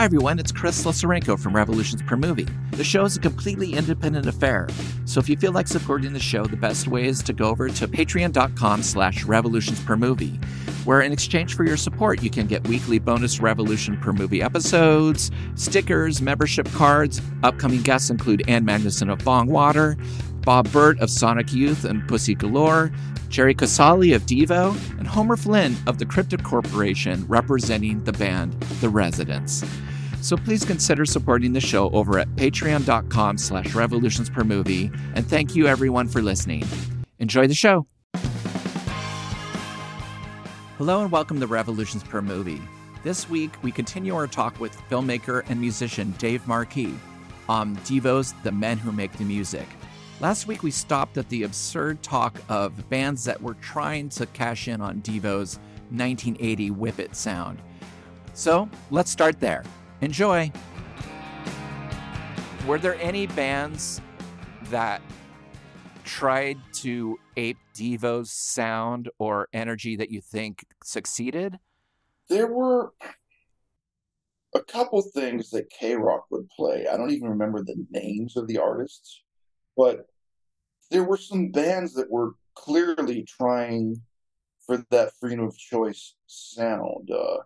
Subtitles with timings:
[0.00, 2.48] Hi everyone, it's Chris Slusarenko from Revolutions Per Movie.
[2.70, 4.66] The show is a completely independent affair,
[5.04, 7.68] so if you feel like supporting the show, the best way is to go over
[7.68, 10.40] to patreon.com slash revolutions per movie,
[10.86, 15.30] where in exchange for your support, you can get weekly bonus Revolution Per Movie episodes,
[15.54, 17.20] stickers, membership cards.
[17.42, 20.02] Upcoming guests include Ann Magnuson of Bongwater,
[20.46, 22.90] Bob Bert of Sonic Youth and Pussy Galore,
[23.28, 28.88] Jerry Casale of Devo, and Homer Flynn of the Cryptic Corporation representing the band The
[28.88, 29.62] Residents.
[30.22, 34.90] So please consider supporting the show over at patreon.com slash revolutions per movie.
[35.14, 36.64] And thank you everyone for listening.
[37.18, 37.86] Enjoy the show.
[40.78, 42.62] Hello and welcome to Revolutions Per Movie.
[43.02, 46.94] This week we continue our talk with filmmaker and musician Dave Markey
[47.48, 49.66] on Devo's The Men Who Make the Music.
[50.20, 54.68] Last week we stopped at the absurd talk of bands that were trying to cash
[54.68, 55.56] in on Devo's
[55.90, 57.60] 1980 Whip It sound.
[58.32, 59.64] So let's start there.
[60.02, 60.50] Enjoy.
[62.66, 64.00] Were there any bands
[64.64, 65.02] that
[66.04, 71.58] tried to ape Devo's sound or energy that you think succeeded?
[72.28, 72.92] There were
[74.54, 76.86] a couple things that KROQ would play.
[76.90, 79.22] I don't even remember the names of the artists,
[79.76, 80.06] but
[80.90, 84.00] there were some bands that were clearly trying
[84.66, 87.10] for that freedom of choice sound.
[87.10, 87.38] Uh,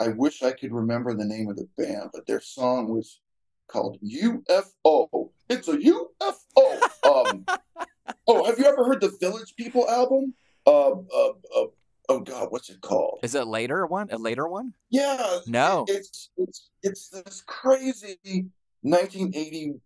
[0.00, 3.20] I wish I could remember the name of the band, but their song was
[3.68, 5.30] called UFO.
[5.48, 6.82] It's a UFO.
[7.06, 7.46] Um,
[8.26, 10.34] oh, have you ever heard the Village People album?
[10.66, 11.66] Uh, uh, uh,
[12.08, 13.20] oh God, what's it called?
[13.22, 14.08] Is it later one?
[14.10, 14.72] A later one?
[14.90, 15.38] Yeah.
[15.46, 15.84] No.
[15.88, 18.18] It's it's it's this crazy
[18.82, 19.80] 1980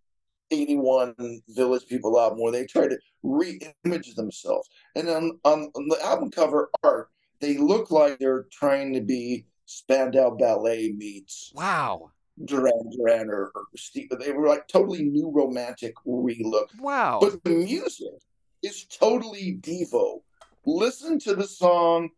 [0.51, 1.15] 81
[1.49, 4.69] Village People album where they try to re-image themselves.
[4.95, 9.47] And on, on, on the album cover art, they look like they're trying to be
[9.69, 12.11] Spandau Ballet meets Wow.
[12.43, 14.09] Duran Duran or, or Steve.
[14.19, 16.69] They were like totally new romantic relook.
[16.81, 17.19] Wow.
[17.21, 18.15] But the music
[18.63, 20.23] is totally Devo.
[20.65, 22.09] Listen to the song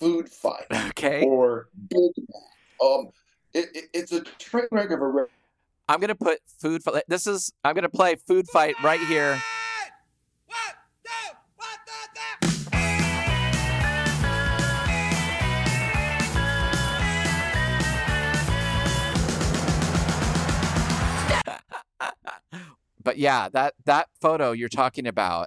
[0.00, 1.24] Food Fight okay.
[1.26, 2.82] or Big Mac.
[2.82, 3.08] Um,
[3.52, 5.26] it, it, it's a train wreck of a.
[5.90, 7.04] I'm gonna put food fight.
[7.06, 9.38] This is I'm gonna play food fight right here.
[23.06, 25.46] But yeah, that that photo you're talking about,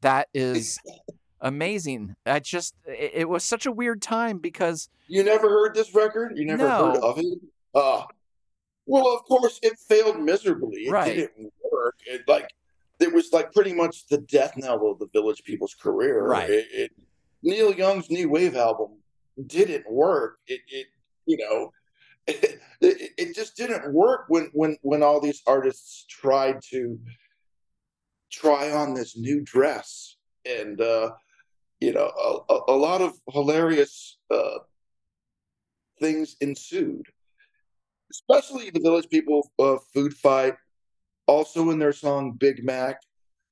[0.00, 0.80] that is
[1.42, 2.16] amazing.
[2.24, 6.32] I just it, it was such a weird time because You never heard this record?
[6.34, 6.86] You never No.
[6.92, 7.38] heard of it?
[7.74, 8.04] Uh,
[8.86, 10.86] well, of course, it failed miserably.
[10.86, 11.14] It Right.
[11.14, 11.96] didn't work.
[12.06, 12.48] It like
[13.00, 16.24] it was like pretty much the death knell of the Village People's career.
[16.26, 16.48] Right.
[16.48, 16.90] It, it,
[17.42, 18.92] Neil Young's new wave album
[19.46, 20.38] didn't work.
[20.46, 20.86] It, it
[21.26, 21.70] you know,
[22.26, 26.98] it, it, just didn't work when when when all these artists tried to
[28.30, 30.16] try on this new dress.
[30.44, 31.12] And uh
[31.80, 34.58] you know a, a, a lot of hilarious uh
[36.00, 37.06] things ensued.
[38.10, 40.54] Especially the village people uh, food fight
[41.26, 43.00] also in their song big mac.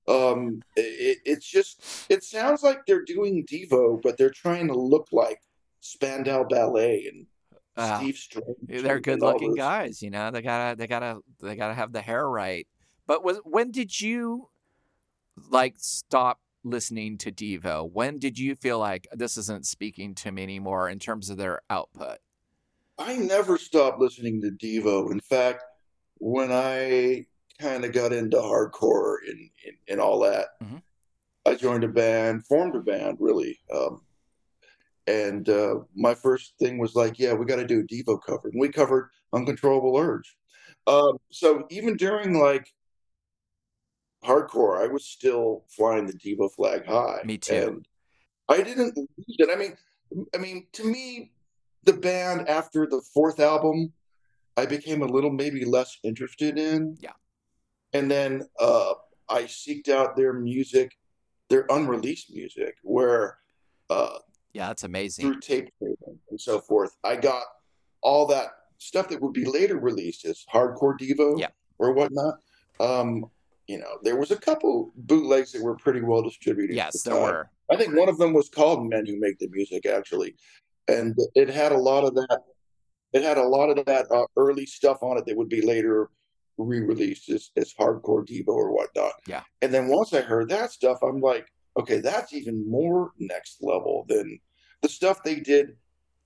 [0.09, 5.09] Um it, it's just it sounds like they're doing devo but they're trying to look
[5.12, 5.41] like
[5.80, 7.26] spandau ballet and
[7.76, 11.75] uh, steve strange they're good looking guys you know they gotta they gotta they gotta
[11.75, 12.66] have the hair right
[13.06, 14.48] but was when did you
[15.50, 20.42] like stop listening to devo when did you feel like this isn't speaking to me
[20.42, 22.19] anymore in terms of their output
[22.98, 25.10] I never stopped listening to Devo.
[25.10, 25.64] In fact,
[26.19, 27.25] when I
[27.59, 30.82] kind of got into hardcore and, and, and all that, Mhm.
[31.47, 33.59] I joined a band, formed a band, really.
[33.75, 34.03] Um,
[35.06, 38.49] and uh, my first thing was like, yeah, we got to do a Devo cover.
[38.49, 40.37] And we covered Uncontrollable Urge.
[40.87, 42.72] Um, so even during like
[44.25, 47.21] hardcore, I was still flying the Devo flag high.
[47.25, 47.55] Me too.
[47.55, 47.89] And
[48.49, 49.06] I didn't lose
[49.39, 49.50] it.
[49.50, 49.77] I mean,
[50.34, 51.33] I mean, to me,
[51.84, 53.92] the band after the fourth album,
[54.57, 56.97] I became a little maybe less interested in.
[57.01, 57.13] Yeah.
[57.92, 58.95] And then uh,
[59.28, 60.97] I seeked out their music,
[61.48, 63.39] their unreleased music, where
[63.89, 64.19] uh,
[64.52, 67.42] yeah that's amazing through tape trading and so forth, I got
[68.02, 68.48] all that
[68.78, 71.48] stuff that would be later released as hardcore Devo Yeah.
[71.78, 72.34] or whatnot.
[72.80, 73.26] Um,
[73.66, 76.74] you know, there was a couple bootlegs that were pretty well distributed.
[76.74, 77.28] yes the there time.
[77.32, 80.34] were I think one of them was called Men Who Make the Music, actually,
[80.88, 82.38] and it had a lot of that.
[83.12, 86.10] It had a lot of that uh, early stuff on it that would be later
[86.58, 89.12] re-released as, as hardcore Devo or whatnot.
[89.26, 89.42] Yeah.
[89.62, 91.47] And then once I heard that stuff, I'm like,
[91.78, 94.39] okay, that's even more next level than
[94.83, 95.77] the stuff they did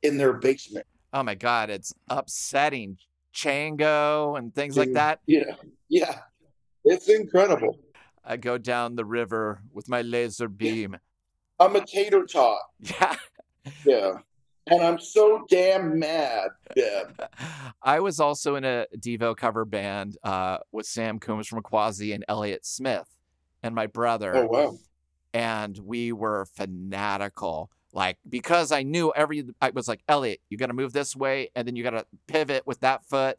[0.03, 0.87] in their basement.
[1.13, 2.99] oh my god, it's upsetting.
[3.35, 5.19] Chango and things like that.
[5.27, 5.57] Yeah,
[5.89, 6.21] yeah,
[6.85, 7.81] it's incredible.
[8.25, 10.97] I go down the river with my laser beam.
[11.59, 12.59] I'm a tater tot.
[13.01, 13.17] Yeah.
[13.87, 14.13] Yeah,
[14.69, 16.51] and I'm so damn mad.
[16.77, 17.05] Yeah,
[17.83, 22.25] I was also in a Devo cover band uh, with Sam Coomes from Quasi and
[22.29, 23.09] Elliott Smith
[23.63, 24.37] and my brother.
[24.37, 24.79] oh wow.
[25.35, 30.67] And we were fanatical like because i knew every i was like elliott you got
[30.67, 33.39] to move this way and then you got to pivot with that foot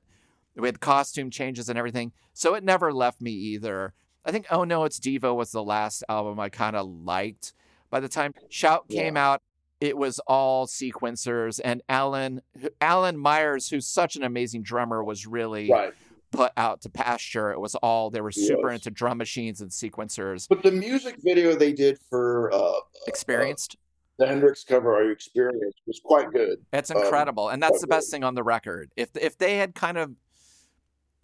[0.55, 2.11] with costume changes and everything.
[2.33, 3.93] So it never left me either.
[4.23, 7.53] I think oh no it's devo was the last album i kind of liked.
[7.89, 9.41] By the time shout came out
[9.79, 12.41] it was all sequencers and alan
[12.81, 15.93] alan myers who's such an amazing drummer was really Right,
[16.35, 18.79] put out to pasture it was all they were super Yes.
[18.79, 22.73] into drum machines and sequencers but the music video they did for uh,
[23.07, 23.77] experienced
[24.17, 26.63] the Hendrix cover, "Are You Experienced," was quite good.
[26.71, 28.89] It's Um, incredible, and that's the best thing on the record.
[28.95, 30.15] If if they had kind of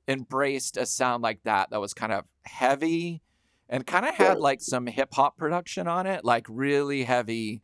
[0.10, 3.22] embraced a sound like that, that was kind of heavy,
[3.70, 7.62] and kind of had like some hip hop production on it, like really heavy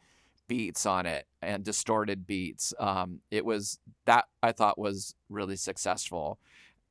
[0.48, 2.74] beats on it and distorted beats.
[2.80, 6.40] Um, it was that I thought was really successful.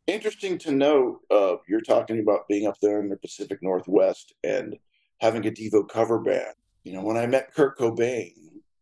[0.07, 1.21] Interesting to note.
[1.31, 4.77] Uh, you're talking about being up there in the Pacific Northwest and
[5.21, 6.55] having a Devo cover band.
[6.85, 8.33] You know, when I met Kurt Cobain,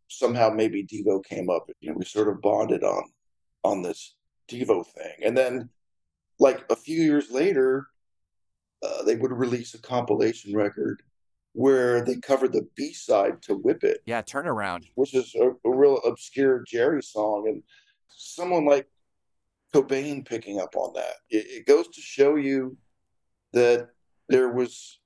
[0.08, 1.70] somehow maybe Devo came up.
[1.80, 3.04] You know, we sort of bonded on
[3.62, 4.16] on this
[4.48, 5.70] Devo thing, and then
[6.38, 7.86] like a few years later,
[8.82, 11.02] uh, they would release a compilation record
[11.52, 14.90] where they covered the B side to "Whip It." Yeah, turnaround.
[14.96, 17.62] which is a, a real obscure Jerry song, and
[18.08, 18.88] someone like
[19.74, 21.16] Cobain picking up on that.
[21.30, 22.76] It, it goes to show you
[23.52, 23.88] that
[24.28, 25.00] there was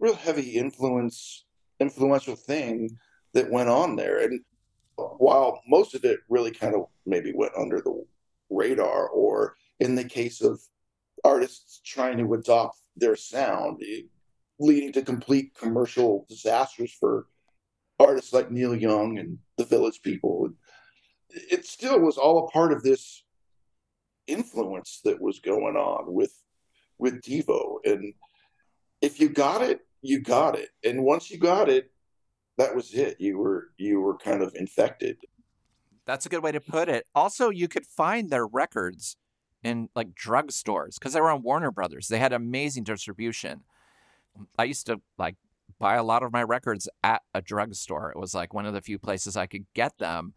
[0.00, 1.44] real heavy influence,
[1.78, 2.96] influential thing
[3.34, 4.40] that went on there, and
[4.96, 8.02] while most of it really kind of maybe went under the
[8.48, 10.58] radar, or in the case of
[11.22, 14.06] artists trying to adopt their sound, it,
[14.58, 17.26] leading to complete commercial disasters for
[18.00, 20.48] artists like Neil Young and the Village People.
[21.28, 23.24] It still was all a part of this
[24.26, 26.32] influence that was going on with
[26.98, 27.78] with Devo.
[27.84, 28.14] And
[29.02, 30.70] if you got it, you got it.
[30.84, 31.90] And once you got it,
[32.58, 33.16] that was it.
[33.20, 35.18] You were you were kind of infected.
[36.06, 37.06] That's a good way to put it.
[37.14, 39.16] Also, you could find their records
[39.62, 42.08] in like drugstores because they were on Warner Brothers.
[42.08, 43.64] They had amazing distribution.
[44.58, 45.36] I used to like
[45.78, 48.10] buy a lot of my records at a drugstore.
[48.10, 50.34] It was like one of the few places I could get them.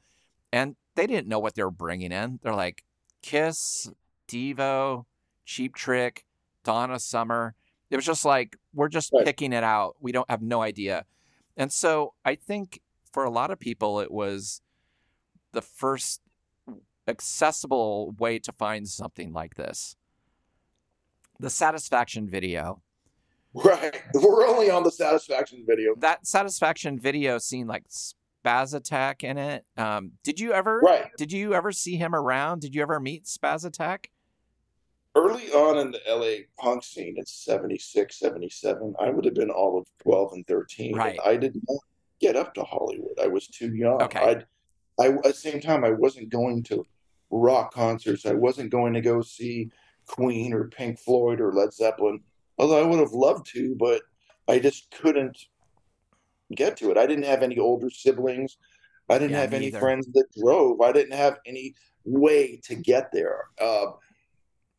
[0.51, 2.39] And they didn't know what they were bringing in.
[2.42, 2.83] They're like
[3.21, 3.89] Kiss,
[4.27, 5.06] Devo,
[5.45, 6.25] Cheap Trick,
[6.63, 7.56] Donna Summer.
[7.89, 9.25] It was just like, we're just Right.
[9.25, 9.95] picking it out.
[10.00, 11.06] We don't have no idea.
[11.57, 12.81] And so I think
[13.12, 14.62] for a lot of people, it was
[15.51, 16.21] the first
[17.07, 19.95] accessible way to find something like this.
[21.39, 22.81] The satisfaction video.
[23.54, 24.00] Right.
[24.13, 25.95] We're only on the satisfaction video.
[25.98, 27.86] That satisfaction video seemed like
[28.44, 29.65] Spazz Attack in it.
[29.77, 31.09] Um, did you ever Right.
[31.18, 32.62] did you ever see him around?
[32.62, 34.12] Did you ever meet Spazz Attack?
[35.15, 38.94] Early on in the LA punk scene, it's 76, 77.
[39.00, 40.95] I would have been all of 12 and 13.
[40.95, 41.19] Right.
[41.25, 41.80] I did not
[42.21, 43.18] get up to Hollywood.
[43.21, 44.01] I was too young.
[44.03, 44.19] Okay.
[44.19, 44.45] I'd,
[45.00, 46.85] I, at the same time, I wasn't going to
[47.31, 48.25] rock concerts.
[48.25, 49.71] I wasn't going to go see
[50.06, 52.21] Queen or Pink Floyd or Led Zeppelin,
[52.57, 54.02] although I would have loved to, but
[54.47, 55.37] I just couldn't
[56.56, 56.97] get to it.
[56.97, 58.57] I didn't have any older siblings.
[59.09, 59.79] I didn't Yeah, have any either.
[59.79, 60.81] friends that drove.
[60.81, 61.75] I didn't have any
[62.06, 63.45] way to get there.
[63.59, 63.91] Uh,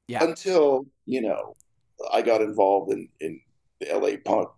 [0.08, 0.24] Yeah.
[0.24, 1.54] Until, you know,
[2.12, 3.40] I got involved in, in
[3.80, 4.48] the LA punk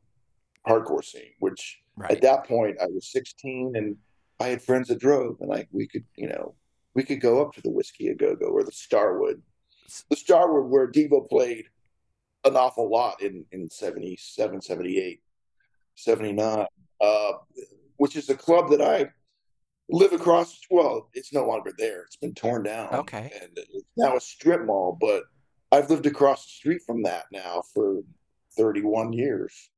[0.67, 2.11] hardcore scene, which Right.
[2.13, 3.99] at that point I was 16 and
[4.41, 6.55] I had friends that drove and like we could, you know,
[6.95, 9.43] we could go up to the Whisky a Go Go or the Starwood.
[10.09, 11.67] The Starwood where Devo played
[12.45, 15.21] an awful lot in, in 77, 78,
[15.97, 16.67] 79,
[17.03, 17.33] uh,
[17.97, 19.07] which is a club that I
[19.91, 20.59] live across.
[20.71, 22.03] Well, it's no longer there.
[22.03, 22.95] It's been torn down.
[22.95, 23.31] Okay.
[23.43, 25.25] And it's now a strip mall, but
[25.71, 28.01] I've lived across the street from that now for
[28.57, 29.71] 31 years.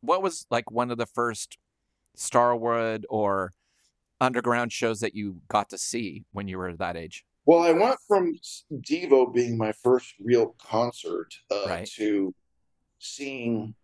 [0.00, 1.58] What was like one of the first
[2.16, 3.52] Starwood or
[4.20, 7.24] underground shows that you got to see when you were that age?
[7.46, 8.34] Well, I went from
[8.72, 11.86] Devo being my first real concert uh, Right.
[11.96, 12.34] to
[12.98, 13.74] seeing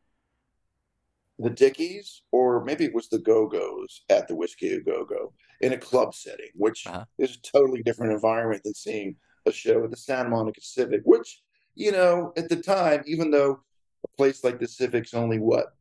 [1.41, 5.33] the Dickies, or maybe it was the Go Go's at the Whisky a Go Go
[5.61, 7.05] in a club setting, which Uh-huh.
[7.19, 9.17] is a totally different environment than seeing
[9.47, 11.43] a show at the Santa Monica Civic, which,
[11.75, 13.63] you know, at the time, even though
[14.05, 15.75] a place like the Civic's only what,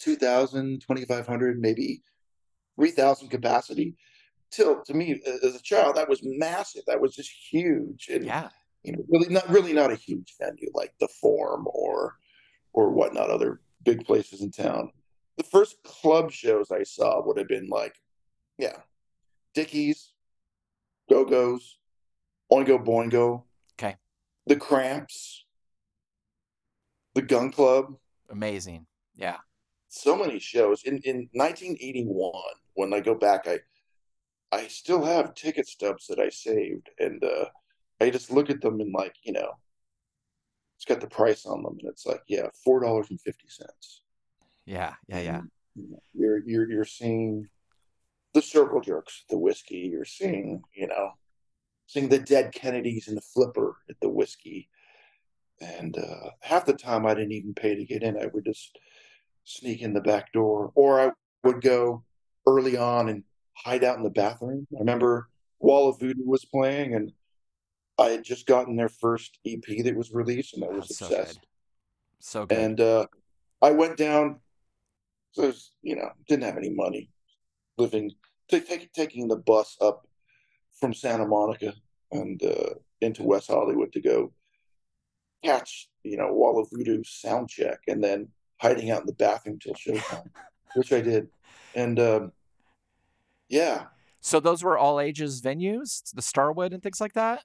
[0.00, 2.02] 2,000, 2,500, maybe
[2.76, 3.96] 3,000 capacity,
[4.50, 6.82] till to me as a child, that was massive.
[6.86, 8.08] That was just huge.
[8.08, 8.50] And Yeah.
[8.82, 12.16] you know, really not really not a huge venue like the Forum or
[12.72, 14.90] or whatnot, other big places in town.
[15.36, 17.94] The first club shows I saw would have been like,
[18.58, 18.76] yeah,
[19.54, 20.12] Dickies,
[21.08, 21.78] Go Go's,
[22.52, 23.44] Oingo Boingo,
[23.78, 23.96] Okay.
[24.46, 25.44] the Cramps,
[27.14, 27.94] the Gun Club.
[28.30, 28.86] Amazing.
[29.16, 29.36] Yeah.
[29.88, 32.32] So many shows in in 1981.
[32.74, 33.58] When I go back, I
[34.52, 37.46] I still have ticket stubs that I saved, and uh,
[38.00, 39.52] I just look at them and like you know,
[40.78, 44.02] it's got the price on them, and it's like yeah, four dollars and fifty cents.
[44.64, 44.94] Yeah.
[45.08, 45.18] Yeah.
[45.20, 45.40] Yeah.
[46.14, 47.48] You're you're you're seeing
[48.32, 49.90] the circle jerks, the whiskey.
[49.90, 51.10] You're seeing you know,
[51.88, 54.68] seeing the dead Kennedys in the flipper at the whiskey,
[55.60, 58.16] and uh, half the time I didn't even pay to get in.
[58.16, 58.78] I would just
[59.42, 61.10] sneak in the back door, or I
[61.42, 62.04] would go
[62.46, 64.68] early on and hide out in the bathroom.
[64.76, 67.10] I remember Wall of Voodoo was playing, and
[67.98, 71.40] I had just gotten their first EP that was released, and I was so obsessed.
[71.40, 71.46] good.
[72.20, 72.58] So good.
[72.58, 73.06] And uh,
[73.60, 74.40] I went down.
[75.32, 77.10] So was, you know, didn't have any money,
[77.76, 78.10] living,
[78.48, 80.06] t- take, taking the bus up
[80.80, 81.74] from Santa Monica
[82.10, 84.32] and uh, into West Hollywood to go
[85.44, 88.28] catch, you know, Wall of Voodoo sound check, and then
[88.60, 90.30] hiding out in the bathroom till showtime,
[90.74, 91.28] which I did.
[91.74, 92.32] And um,
[93.48, 93.86] yeah,
[94.20, 97.44] so those were all ages venues, the Starwood and things like that.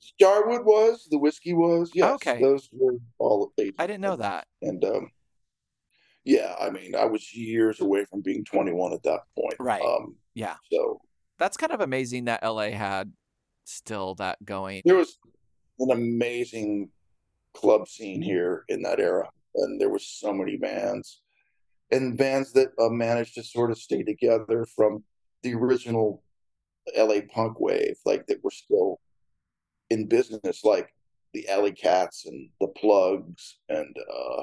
[0.00, 2.40] Starwood was the whiskey was yes, Okay.
[2.40, 3.74] those were all ages.
[3.78, 4.46] I didn't know that.
[4.62, 5.10] And um,
[6.24, 9.54] yeah, I mean, I was years away from being 21 at that point.
[9.58, 9.82] Right.
[9.82, 10.56] Um, Yeah.
[10.72, 11.00] so
[11.38, 13.12] That's kind of amazing that LA had
[13.64, 14.82] still that going.
[14.84, 15.18] there was
[15.78, 16.90] an amazing
[17.54, 21.22] club scene here in that era, and there was so many bands
[21.90, 25.02] and bands that uh, managed to sort of stay together from
[25.42, 26.22] the original
[26.96, 29.00] LA punk wave, like that were still
[29.90, 30.94] in business, like
[31.34, 34.42] the Alley Cats and the Plugs, and uh,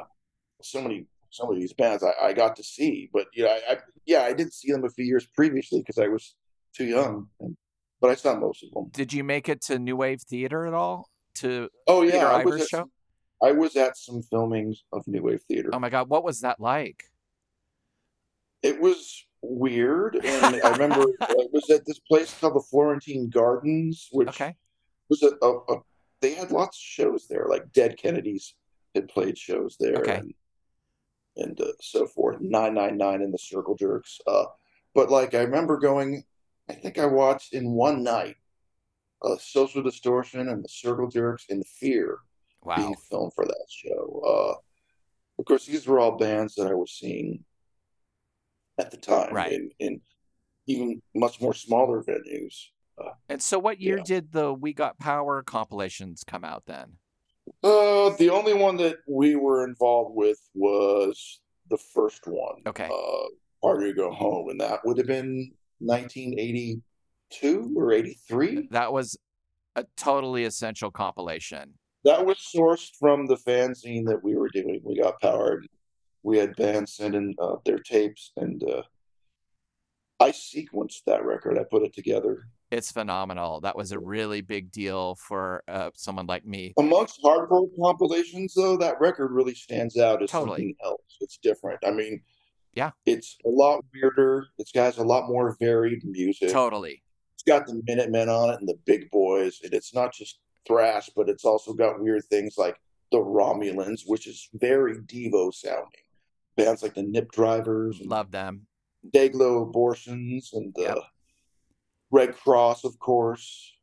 [0.62, 3.10] so many some of these bands I, I got to see.
[3.12, 5.98] But you know, I, I yeah, I did see them a few years previously because
[5.98, 6.36] I was
[6.76, 7.58] too young, and,
[8.00, 8.90] but I saw most of them.
[8.92, 11.10] Did you make it to New Wave Theater at all?
[11.36, 12.78] To Oh yeah, Peter I was at show?
[12.78, 12.92] some,
[13.44, 15.70] I was at some filmings of New Wave Theater.
[15.74, 17.04] oh my god, what was that like?
[18.64, 24.10] it was weird, and I remember it was at this place called the Florentine Gardens,
[24.12, 24.56] which Okay.
[25.10, 25.82] Was a, a, a
[26.22, 28.56] they had lots of shows there, like Dead Kennedys
[28.96, 30.18] had played shows there, Okay.
[30.18, 30.34] and
[31.38, 32.38] and uh, so forth.
[32.42, 34.20] Nine nine nine and the Circle Jerks.
[34.26, 34.46] Uh,
[34.96, 36.24] but like I remember going,
[36.70, 38.36] I think I watched in one night,
[39.22, 42.20] uh, Social Distortion and the Circle Jerks in Fear
[42.64, 42.76] Wow.
[42.78, 44.22] being filmed for that show.
[44.26, 44.56] Uh,
[45.40, 47.46] of course, these were all bands that I was seeing
[48.80, 49.52] at the time, Right.
[49.54, 50.02] in, in
[50.66, 52.70] even much more smaller venues.
[53.30, 54.04] And so what year Yeah.
[54.04, 56.98] did the We Got Power compilations come out then?
[57.64, 62.62] Uh, the only one that we were involved with was the first one.
[62.66, 62.90] Okay.
[62.92, 63.28] Uh,
[63.62, 68.68] Party or Go Home, and that would have been 1982 or 83.
[68.72, 69.18] That was
[69.76, 71.74] a totally essential compilation.
[72.04, 74.80] That was sourced from the fanzine that we were doing.
[74.84, 75.68] We got powered.
[76.24, 78.84] We had bands sending uh, their tapes, and uh,
[80.20, 81.58] I sequenced that record.
[81.60, 82.48] I put it together.
[82.70, 83.62] It's phenomenal.
[83.62, 86.74] That was a really big deal for uh, someone like me.
[86.78, 90.58] Amongst hardcore compilations, though, that record really stands out as Totally.
[90.58, 91.02] something else.
[91.22, 91.80] It's different.
[91.86, 92.22] I mean,
[92.76, 92.92] Yeah.
[93.06, 94.48] it's a lot weirder.
[94.58, 96.52] It's got a lot more varied music.
[96.52, 97.02] Totally.
[97.36, 101.10] It's got the Minutemen on it and the Big Boys, and it's not just thrash,
[101.16, 102.76] but it's also got weird things like
[103.14, 105.88] the Romulans, which is very Devo sounding.
[106.58, 108.68] Bands like the Nip Drivers, Love them.
[109.16, 110.98] Dayglo Abortions, and the Yep.
[112.12, 113.74] Red Cross, of course.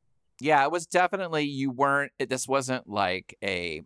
[0.40, 2.12] Yeah, it was definitely you weren't.
[2.18, 3.82] It, this wasn't like a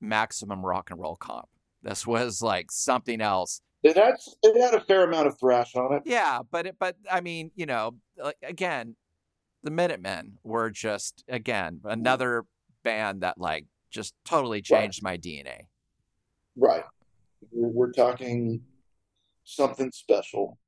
[0.00, 1.48] maximum rock and roll comp.
[1.82, 3.60] This was like something else.
[3.82, 6.02] It had it had a fair amount of thrash on it.
[6.06, 8.96] Yeah, but it, but I mean, you know, like again,
[9.62, 11.88] the Minutemen were just again mm-hmm.
[11.88, 12.44] another
[12.82, 15.66] band that like just totally changed my DNA.
[16.56, 16.84] Right.
[17.52, 18.62] We're, we're talking
[19.44, 20.58] something special.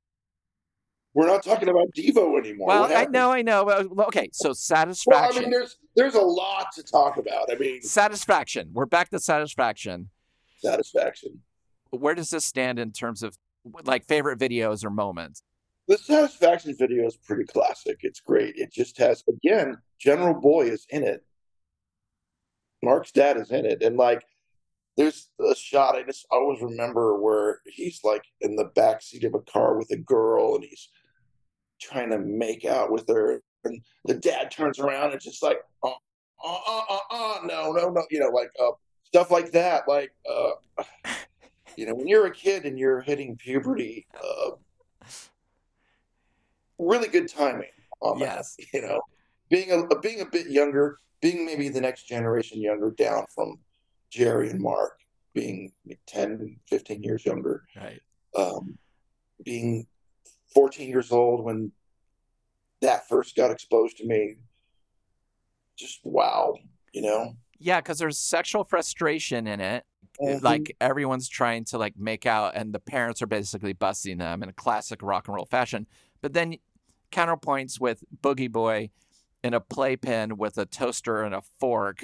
[1.17, 2.67] We're not talking about Devo anymore.
[2.67, 3.67] Well, I know, I know.
[4.01, 5.29] Okay, so satisfaction.
[5.29, 5.35] Well.
[5.35, 7.51] I mean, there's there's a lot to talk about.
[7.51, 8.69] I mean, satisfaction.
[8.71, 10.11] We're back to satisfaction.
[10.59, 11.41] satisfaction.
[11.89, 13.35] Where does this stand in terms of
[13.85, 15.41] like favorite videos or moments?
[15.87, 17.97] The satisfaction video is pretty classic.
[18.01, 18.55] It's great.
[18.55, 21.25] It just has again, General Boy is in it.
[22.83, 24.21] Mark's dad is in it, and like,
[24.97, 29.33] there's a shot I just always remember where he's like in the back seat of
[29.33, 30.89] a car with a girl, and he's
[31.79, 35.89] trying to make out with her, and the dad turns around and just like, uh,
[36.43, 38.71] uh, uh, uh, uh no, no, no, you know, like uh,
[39.03, 39.87] stuff like that.
[39.87, 40.83] Like, uh,
[41.75, 44.51] you know, when you're a kid and you're hitting puberty, uh,
[46.79, 48.55] really good timing on Yes.
[48.57, 48.65] that.
[48.73, 49.01] You know,
[49.49, 53.59] being a being a bit younger, being maybe the next generation younger down from
[54.09, 54.99] Jerry and Mark,
[55.33, 55.71] being
[56.07, 58.01] 10, 15 years younger, Right.
[58.35, 58.77] um,
[59.43, 59.87] being
[60.53, 61.71] 14 years old when
[62.81, 64.35] that first got exposed to me.
[65.77, 66.55] Just wow,
[66.93, 67.33] you know.
[67.59, 69.85] Yeah, because there's sexual frustration in it.
[70.19, 70.41] Mhm.
[70.41, 74.49] Like everyone's trying to like make out, and the parents are basically busting them in
[74.49, 75.85] a classic rock and roll fashion.
[76.21, 76.57] But then
[77.11, 78.89] counterpoints with Booji Boy
[79.43, 82.01] in a playpen with a toaster and a fork.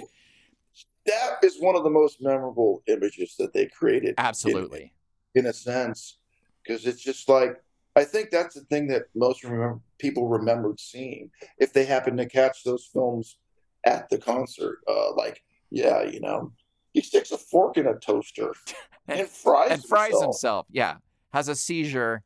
[1.05, 4.15] that is one of the most memorable images that they created.
[4.17, 4.93] Absolutely.
[5.35, 6.19] in a sense,
[6.63, 7.59] because it's just like
[7.95, 12.25] I think that's the thing that most remember, people remembered seeing if they happened to
[12.25, 13.38] catch those films
[13.85, 14.79] at the concert.
[14.88, 16.51] Uh, like, yeah, you know,
[16.93, 18.53] he sticks a fork in a toaster
[19.07, 20.25] and, fries and fries himself.
[20.25, 20.67] himself.
[20.71, 20.95] Yeah.
[21.33, 22.23] Has a seizure,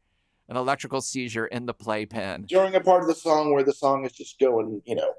[0.49, 2.45] an electrical seizure in the playpen.
[2.47, 5.13] during a part of the song where the song is just going, you know,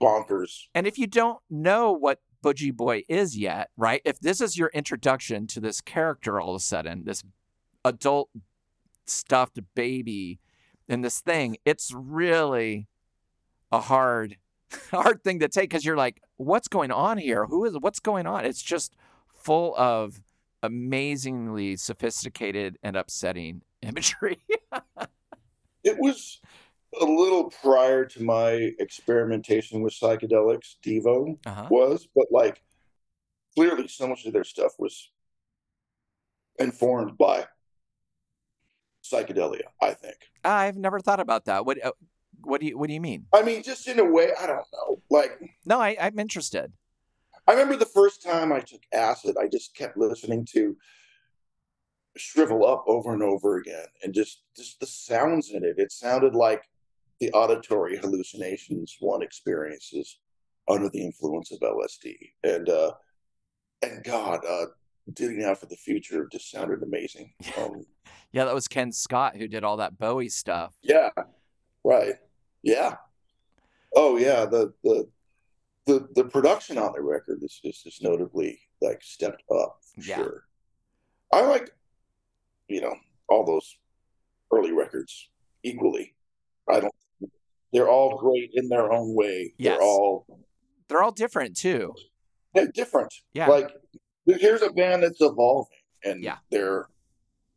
[0.00, 0.64] bonkers.
[0.74, 4.02] And if you don't know what Booji Boy is yet, right?
[4.04, 7.22] If this is your introduction to this character all of a sudden, this
[7.84, 8.30] adult
[9.06, 10.40] stuffed baby
[10.88, 12.86] in this thing, it's really
[13.72, 14.36] a hard
[14.90, 17.46] hard thing to take because you're like, what's going on here?
[17.46, 18.44] Who is what's going on?
[18.44, 18.94] It's just
[19.34, 20.20] full of
[20.62, 24.38] amazingly sophisticated and upsetting imagery.
[25.84, 26.40] It was
[27.00, 31.68] a little prior to my experimentation with psychedelics, Devo uh-huh.
[31.70, 32.62] was, but like
[33.54, 35.10] clearly so much of their stuff was
[36.58, 37.46] informed by
[39.10, 40.16] psychedelia, I think.
[40.44, 41.64] I've never thought about that.
[41.64, 41.92] What uh,
[42.42, 43.26] what do you what do you mean?
[43.32, 45.02] I mean, just in a way, I don't know.
[45.10, 46.72] Like, No, I, I'm interested.
[47.48, 50.76] I remember the first time I took acid, I just kept listening to
[52.16, 55.78] Shrivel Up over and over again, and just just the sounds in it.
[55.78, 56.62] It sounded like
[57.20, 60.18] the auditory hallucinations one experiences
[60.68, 62.92] under the influence of LSD, and uh,
[63.82, 64.66] and God, uh,
[65.12, 67.32] Digging Out for the Future just sounded amazing.
[67.58, 67.84] Um,
[68.32, 70.74] Yeah, that was Ken Scott who did all that Bowie stuff.
[70.82, 71.10] yeah,
[71.84, 72.14] right,
[72.62, 72.96] yeah.
[73.94, 75.08] Oh yeah, the the
[75.86, 80.16] the the production on the record is is just notably like stepped up for Yeah.
[80.16, 80.44] sure.
[81.32, 81.70] I like,
[82.68, 82.94] you know,
[83.28, 83.76] all those
[84.52, 85.30] early records
[85.62, 86.14] equally.
[86.68, 86.94] I don't.
[87.72, 89.54] They're all great in their own way.
[89.58, 89.74] Yes.
[89.78, 90.26] They're all
[90.88, 91.94] They're all different too.
[92.54, 93.12] they're different.
[93.32, 93.46] Yeah.
[93.48, 93.70] Like
[94.26, 96.38] here's a band that's evolving, and Yeah.
[96.50, 96.86] they're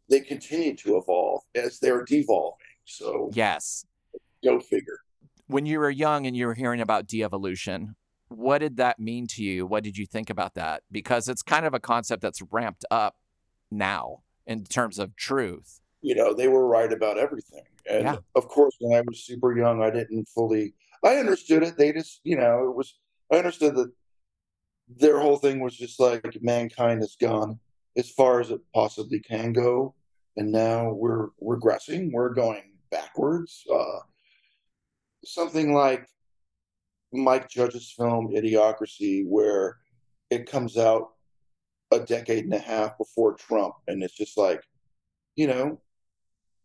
[0.10, 2.58] they continue to evolve as they're devolving.
[2.86, 3.86] So yes.
[4.44, 5.00] go figure.
[5.48, 7.96] When you were young and you were hearing about de-evolution,
[8.28, 9.66] what did that mean to you?
[9.66, 10.84] What did you think about that?
[10.92, 13.16] Because it's kind of a concept that's ramped up
[13.72, 15.80] now in terms of truth.
[16.02, 17.64] you know, they were right about everything.
[17.90, 18.18] And Yeah.
[18.34, 21.76] of course, when I was super young, I didn't fully, I understood it.
[21.78, 22.98] They just, you know, it was,
[23.30, 23.92] I understood that
[24.88, 27.60] their whole thing was just like mankind has gone
[27.98, 29.94] as far as it possibly can go.
[30.40, 33.62] And now we're regressing, we're going backwards.
[33.70, 34.00] Uh,
[35.26, 36.08] something like
[37.12, 39.80] Mike Judge's film Idiocracy, where
[40.30, 41.10] it comes out
[41.92, 44.64] a decade and a half before Trump, and it's just like,
[45.36, 45.82] you know,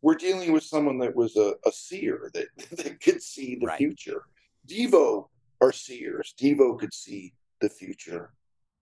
[0.02, 3.78] we're dealing with someone that was a, a seer that, that could see the Right.
[3.78, 4.22] future.
[4.68, 5.26] Devo
[5.60, 6.32] are seers.
[6.40, 8.34] Devo could see the future.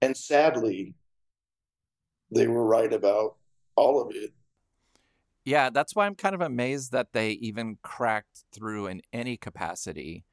[0.03, 0.97] And sadly,
[2.31, 3.37] they were right about
[3.75, 4.35] all of it.
[5.45, 10.25] Yeah, that's why I'm kind of amazed that they even cracked through in any capacity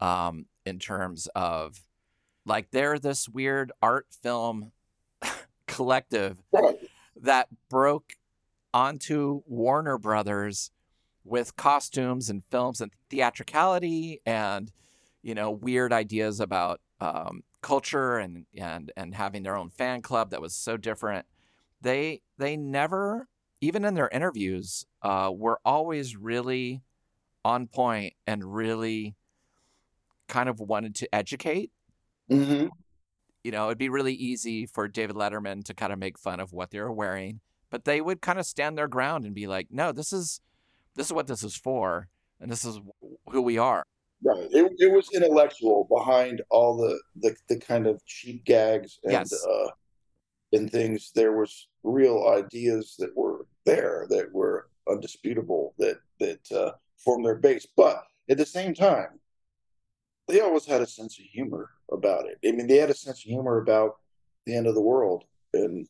[0.00, 1.80] um, in terms of
[2.46, 4.72] like they're this weird art film
[5.66, 6.38] collective
[7.20, 8.14] that broke
[8.72, 10.70] onto Warner Brothers
[11.24, 14.72] with costumes and films and theatricality and
[15.22, 20.30] you know weird ideas about um, culture and and and having their own fan club
[20.30, 21.26] that was so different.
[21.82, 23.28] They they never
[23.60, 26.82] even in their interviews uh, were always really
[27.44, 29.14] on point and really
[30.28, 31.70] kind of wanted to educate
[32.28, 32.66] hmm
[33.44, 36.52] you know, it'd be really easy for David Letterman to kind of make fun of
[36.52, 37.40] what they were wearing,
[37.70, 40.40] but they would kind of stand their ground and be like, "No, this is
[40.96, 42.08] this is what this is for,
[42.40, 42.80] and this is
[43.30, 43.84] who we are."
[44.22, 44.48] Right.
[44.50, 49.32] It, it was intellectual behind all the, the, the kind of cheap gags and Yes.
[49.32, 49.68] uh,
[50.52, 51.12] and things.
[51.14, 57.36] There was real ideas that were there that were undisputable that that uh, form their
[57.36, 57.66] base.
[57.76, 59.20] But at the same time,
[60.26, 62.38] they always had a sense of humor about it.
[62.46, 63.96] I mean, they had a sense of humor about
[64.46, 65.86] the end of the world, and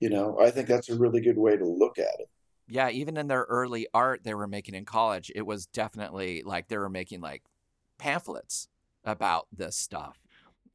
[0.00, 2.28] you know, I think that's a really good way to look at it.
[2.66, 6.68] Yeah, even in their early art they were making in college, it was definitely like
[6.68, 7.42] they were making like
[7.98, 8.68] pamphlets
[9.04, 10.18] about this stuff.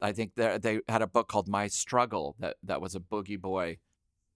[0.00, 3.78] I think they had a book called My Struggle that that was a booji boy,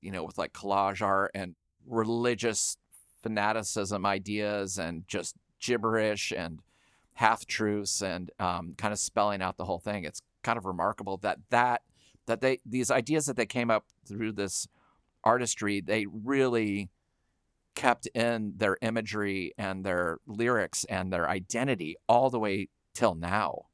[0.01, 1.55] you know, with like collage art and
[1.87, 2.77] religious
[3.23, 6.61] fanaticism ideas and just gibberish and
[7.15, 10.05] half truths and um, kind of spelling out the whole thing.
[10.05, 11.83] It's kind of remarkable that that
[12.27, 14.69] that they these ideas that they came up through this
[15.23, 16.91] artistry they really
[17.75, 23.67] kept in their imagery and their lyrics and their identity all the way till now.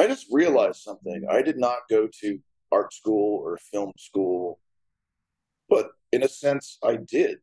[0.00, 1.26] I just realized something.
[1.30, 2.38] I did not go to
[2.72, 4.58] art school or film school,
[5.68, 7.36] but in a sense, I did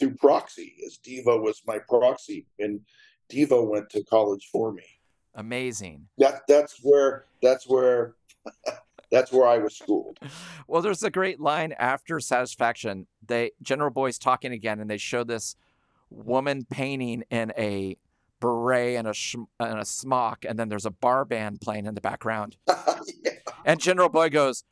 [0.00, 2.80] through proxy, as Devo was my proxy, and
[3.32, 4.82] Devo went to college for me.
[5.36, 6.08] Amazing.
[6.18, 8.16] That that's where that's where
[9.12, 10.18] that's where I was schooled.
[10.66, 13.06] Well, there's a great line after Satisfaction.
[13.24, 15.54] They General Boy's talking again, and they show this
[16.10, 17.96] woman painting in a
[18.40, 21.94] beret and a sh- and a smock, and then there's a bar band playing in
[21.94, 22.56] the background.
[22.66, 23.32] yeah.
[23.64, 24.64] And General Boy goes,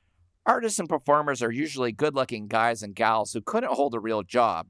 [0.46, 4.68] "Artists and performers are usually good-looking guys and gals who couldn't hold a real job.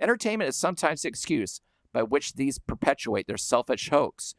[0.00, 1.60] Entertainment is sometimes the excuse
[1.92, 4.34] by which these perpetuate their selfish hoax."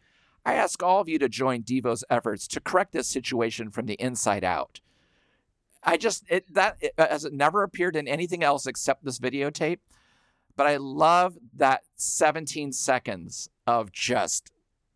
[0.48, 3.96] I ask all of you to join Devo's efforts to correct this situation from the
[3.96, 4.80] inside out.
[5.84, 9.80] I just it, that it, has it never appeared in anything else except this videotape,
[10.58, 14.52] but I love that 17 seconds of just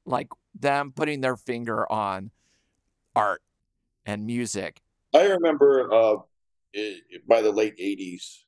[0.06, 0.28] like
[0.60, 2.32] them putting their finger on
[3.16, 3.42] art
[4.06, 4.82] and music.
[5.14, 6.16] I remember uh,
[7.28, 8.40] by the late 80s,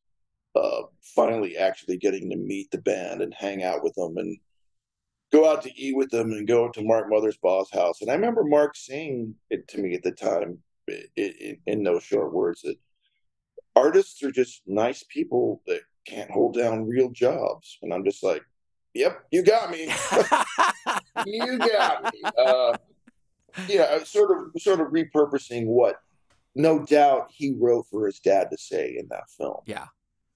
[0.55, 4.37] uh, finally actually getting to meet the band and hang out with them and
[5.31, 8.01] go out to eat with them and go to Mark Mothersbaugh's house.
[8.01, 10.59] And I remember Mark saying it to me at the time
[11.15, 12.77] in, in those short words that
[13.75, 17.77] artists are just nice people that can't hold down real jobs.
[17.81, 18.43] And I'm just like,
[18.93, 19.83] yep, you got me.
[21.25, 22.21] you got me.
[22.37, 22.77] Uh,
[23.67, 25.97] yeah, sort of, sort of repurposing what
[26.55, 29.61] no doubt he wrote for his dad to say in that film.
[29.65, 29.87] Yeah.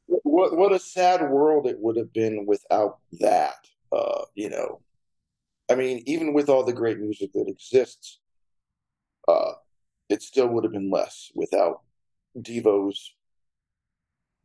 [0.07, 3.67] What, what a sad world it would have been without that.
[3.91, 4.81] Uh, you know,
[5.69, 8.19] I mean, even with all the great music that exists,
[9.27, 9.53] uh,
[10.09, 11.81] it still would have been less without
[12.41, 13.13] Devo's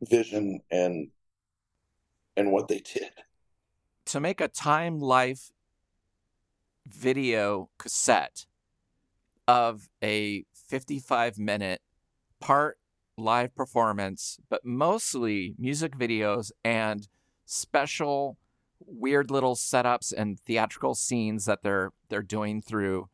[0.01, 1.09] vision and
[2.35, 3.11] and what they did.
[4.07, 5.51] To make a time life
[6.87, 8.45] video cassette
[9.47, 11.81] of a 55 minute
[12.39, 12.77] part
[13.17, 17.07] live performance, but mostly music videos and
[17.45, 18.37] special
[18.85, 23.07] weird little setups and theatrical scenes that they're they're doing through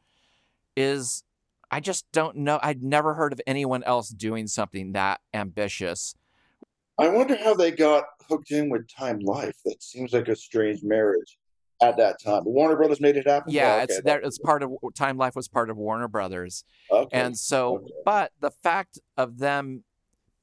[0.76, 1.24] is
[1.72, 2.60] I just don't know.
[2.64, 6.16] I'd never heard of anyone else doing something that ambitious.
[7.00, 9.56] I wonder how they got hooked in with Time Life.
[9.66, 11.38] That seems like a strange marriage
[11.82, 12.44] at that time.
[12.46, 13.52] Warner Brothers made it happen.
[13.52, 14.26] Yeah, oh, okay, it's.
[14.26, 17.18] It's part of Time Life was part of Warner Brothers, okay.
[17.18, 17.94] and so, okay.
[18.06, 19.84] but the fact of them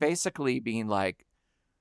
[0.00, 1.26] basically being like,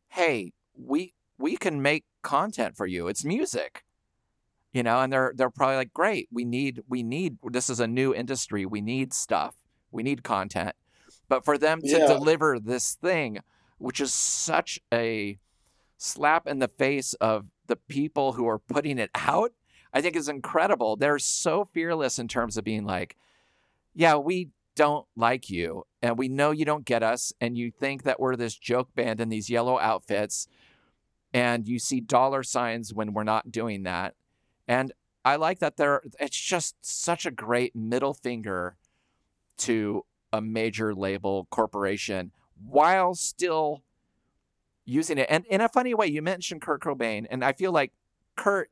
[0.10, 3.08] "Hey, we we can make content for you.
[3.08, 3.84] It's music.
[4.74, 7.88] You know, and they're they're probably like, "Great, we need we need this is a
[7.88, 8.66] new industry.
[8.66, 9.56] We need stuff.
[9.92, 10.76] We need content."
[11.30, 12.08] But for them to yeah.
[12.08, 13.40] deliver this thing,
[13.78, 15.38] which is such a
[15.98, 19.52] slap in the face of the people who are putting it out,
[19.94, 20.96] I think is incredible.
[20.96, 23.16] They're so fearless in terms of being like,
[23.94, 28.04] "Yeah, we don't like you and we know you don't get us and you think
[28.04, 30.48] that we're this joke band in these yellow outfits
[31.34, 34.14] and you see dollar signs when we're not doing that.
[34.68, 38.78] And I like that there it's just such a great middle finger
[39.60, 42.32] to a major label corporation
[42.64, 43.84] while still
[44.86, 45.28] using it.
[45.30, 47.92] And in a funny way, you mentioned Kurt Cobain, and I feel like
[48.36, 48.70] Kurt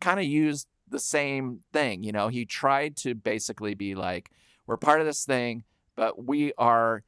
[0.00, 2.02] kind of used the same thing.
[2.02, 4.30] You know, he tried to basically be like,
[4.66, 5.64] we're part of this thing,
[5.96, 7.02] but we are,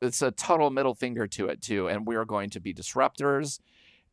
[0.00, 1.88] it's a total middle finger to it too.
[1.88, 3.60] And we are going to be disruptors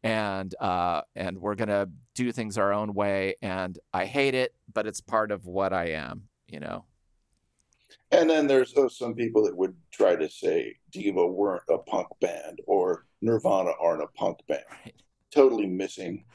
[0.03, 3.35] and uh, and we're gonna do things our own way.
[3.41, 6.85] And I hate it, but it's part of what I am, you know.
[8.11, 12.07] And then there's uh, some people that would try to say Devo weren't a punk
[12.19, 14.63] band or Nirvana aren't a punk band.
[14.83, 14.95] Right.
[15.31, 16.25] Totally missing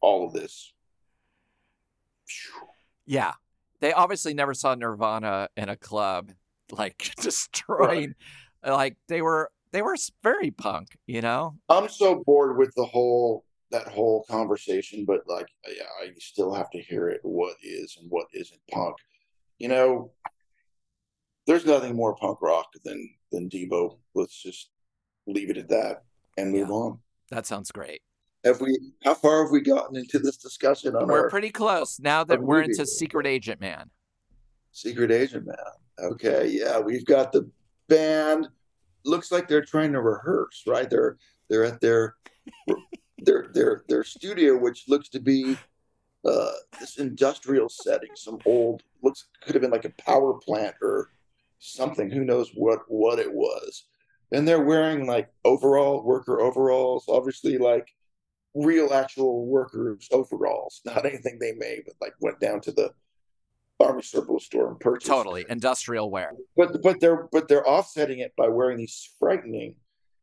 [0.00, 0.72] all of this.
[3.06, 3.32] Yeah.
[3.80, 6.32] They obviously never saw Nirvana in a club
[6.72, 8.14] like destroying
[8.64, 8.72] right.
[8.72, 11.56] like they were they were very punk, you know?
[11.68, 16.70] I'm so bored with the whole that whole conversation, but like, yeah, I still have
[16.70, 17.20] to hear it.
[17.22, 18.96] What is and what isn't punk?
[19.58, 20.12] You know,
[21.46, 23.98] there's nothing more punk rock than than Devo.
[24.14, 24.70] Let's just
[25.26, 26.04] leave it at that
[26.36, 26.74] and move Yeah.
[26.74, 26.98] on.
[27.30, 28.02] That sounds great.
[28.44, 28.78] Have we?
[29.04, 32.42] How far have we gotten into this discussion on We're our pretty close now that
[32.42, 33.90] we're into Secret Agent Man.
[34.72, 35.56] secret agent man?
[36.00, 37.48] Okay, yeah, we've got the
[37.88, 38.48] band.
[39.04, 40.88] Looks like they're trying to rehearse, right?
[40.90, 41.16] They're
[41.48, 42.16] they're at their
[43.18, 45.56] their their their studio, which looks to be
[46.24, 51.10] uh, this industrial setting, some old looks could have been like a power plant or
[51.64, 52.10] something.
[52.10, 53.84] Who knows what what it was?
[54.32, 57.88] And they're wearing like overall worker overalls, obviously like
[58.54, 62.92] real actual workers overalls, not anything they made, but like went down to the
[63.80, 65.06] army surplus store and purchased.
[65.06, 66.32] Totally industrial wear.
[66.56, 69.76] But but they're but they're offsetting it by wearing these frightening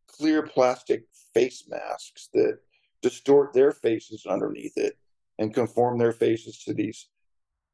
[0.07, 2.59] clear plastic face masks that
[3.01, 4.97] distort their faces underneath it
[5.39, 7.07] and conform their faces to these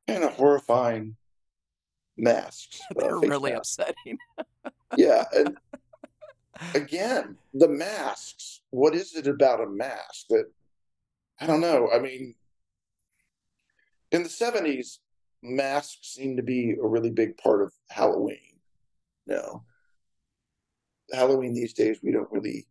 [0.07, 1.15] kind of horrifying
[2.17, 2.81] masks.
[2.95, 3.77] They're really masks.
[3.79, 4.17] upsetting.
[4.95, 5.57] Yeah, and
[6.73, 8.61] again, the masks.
[8.69, 10.45] What is it about a mask that
[11.41, 11.89] I don't know?
[11.93, 12.35] I mean,
[14.13, 14.99] in the seventies,
[15.43, 18.59] masks seemed to be a really big part of Halloween.
[19.25, 19.63] No,
[21.11, 22.65] Halloween these days we don't really.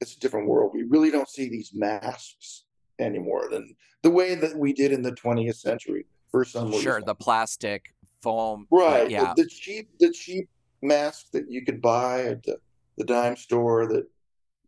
[0.00, 0.72] It's a different world.
[0.74, 2.64] We really don't see these masks
[2.98, 6.82] anymore than the way that we did in the twentieth century for some reason.
[6.82, 8.66] Sure, the plastic foam.
[8.70, 9.10] Right.
[9.10, 9.34] yeah.
[9.36, 10.48] The, the cheap the cheap
[10.82, 12.58] masks that you could buy at the,
[12.96, 14.06] the dime store that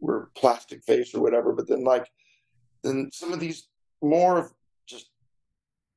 [0.00, 2.08] were plastic face or whatever, but then like
[2.82, 3.68] then some of these
[4.02, 4.52] more of
[4.86, 5.10] just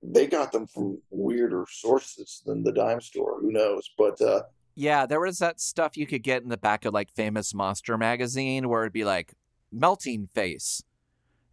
[0.04, 3.40] they got them from weirder sources than the dime store.
[3.42, 3.90] Who knows?
[3.98, 4.44] But uh
[4.76, 7.98] Yeah, there was that stuff you could get in the back of like Famous Monster
[7.98, 9.34] magazine where it'd be like
[9.72, 10.84] melting face.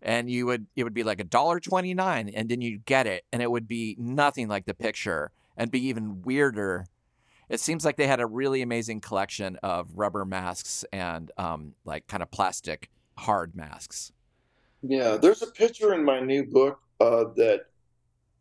[0.03, 3.07] And you would it would be like a dollar twenty nine and then you'd get
[3.07, 6.87] it and it would be nothing like the picture and be even weirder.
[7.49, 12.07] It seems like they had a really amazing collection of rubber masks and um, like
[12.07, 14.13] kind of plastic hard masks.
[14.83, 17.67] yeah, there's a picture in my new book uh that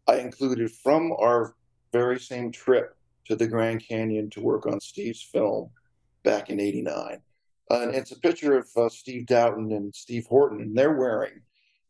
[0.08, 1.56] I included from our
[1.92, 2.96] very same trip
[3.26, 5.70] to the Grand Canyon to work on Steve's film
[6.24, 7.22] back in '89.
[7.70, 11.42] and it's a picture of uh, Steve Doughton and Steve Horton, and they're wearing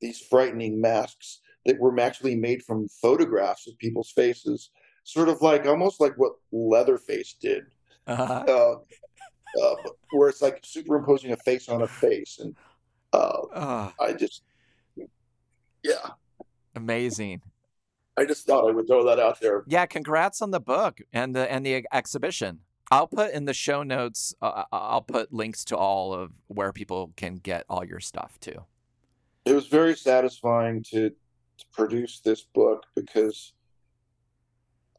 [0.02, 4.72] these frightening masks that were actually made from photographs of people's faces,
[5.04, 7.66] sort of like almost like what Leatherface did,
[8.08, 8.76] Uh, uh,
[9.62, 9.76] uh,
[10.12, 12.40] where it's like superimposing a face on a face.
[12.40, 12.56] And
[13.14, 14.44] uh, I just,
[15.84, 16.12] yeah,
[16.76, 17.42] amazing.
[18.18, 19.64] I just thought I would throw that out there.
[19.68, 22.60] Yeah, congrats on the book and the and the exhibition.
[22.92, 24.36] I'll put in the show notes.
[24.42, 28.66] Uh, I'll put links to all of where people can get all your stuff too.
[29.46, 33.54] It was very satisfying to, to produce this book because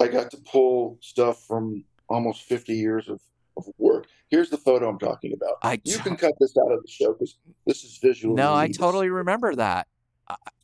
[0.02, 3.20] I got to pull stuff from almost 50 years of,
[3.56, 4.06] of work.
[4.28, 5.56] Here's the photo I'm talking about.
[5.62, 8.34] I You can cut this out of the show because this is visual.
[8.34, 9.86] no, I totally remember that.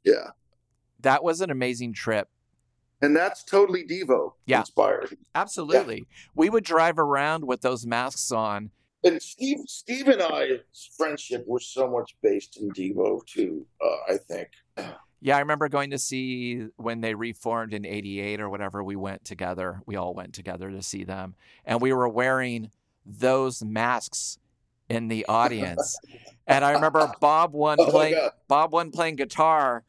[0.04, 0.30] Yeah.
[1.00, 2.28] That was an amazing trip.
[3.00, 4.60] And that's totally Devo Yeah.
[4.60, 5.16] inspired.
[5.34, 8.70] Absolutely, we would drive around with those masks on.
[9.04, 13.64] And Steve, Steve and I's friendship was so much based in Devo too.
[13.80, 14.48] Uh, I think.
[15.20, 18.84] Yeah, I remember going to see when they reformed in 88 or whatever.
[18.84, 19.82] We went together.
[19.84, 21.34] We all went together to see them.
[21.64, 22.70] And we were wearing
[23.04, 24.38] those masks
[24.88, 25.98] in the audience.
[26.46, 29.84] and I remember Bob oh, one Oh playing Bob one playing guitar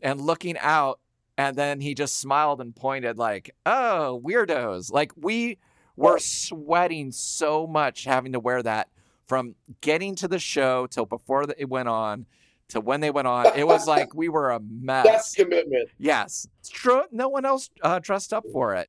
[0.00, 0.98] and looking out
[1.38, 5.58] and then he just smiled and pointed like, "Oh, weirdos." Like we
[5.96, 6.18] were oh.
[6.18, 8.88] sweating so much having to wear that
[9.26, 12.26] from getting to the show till before it went on
[12.72, 13.46] to when they went on.
[13.56, 15.06] It was like we were a mess.
[15.06, 15.88] That's commitment.
[15.98, 17.02] Yes, it's true.
[17.10, 18.88] No one else uh, dressed up for it.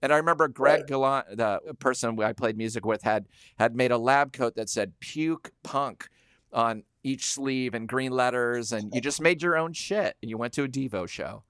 [0.00, 0.86] And I remember Greg Right.
[0.86, 3.26] Gallant, the person I played music with, had
[3.58, 6.08] had made a lab coat that said "Puke Punk"
[6.52, 10.16] on each sleeve in green letters, and you just made your own shit.
[10.22, 11.42] And you went to a Devo show,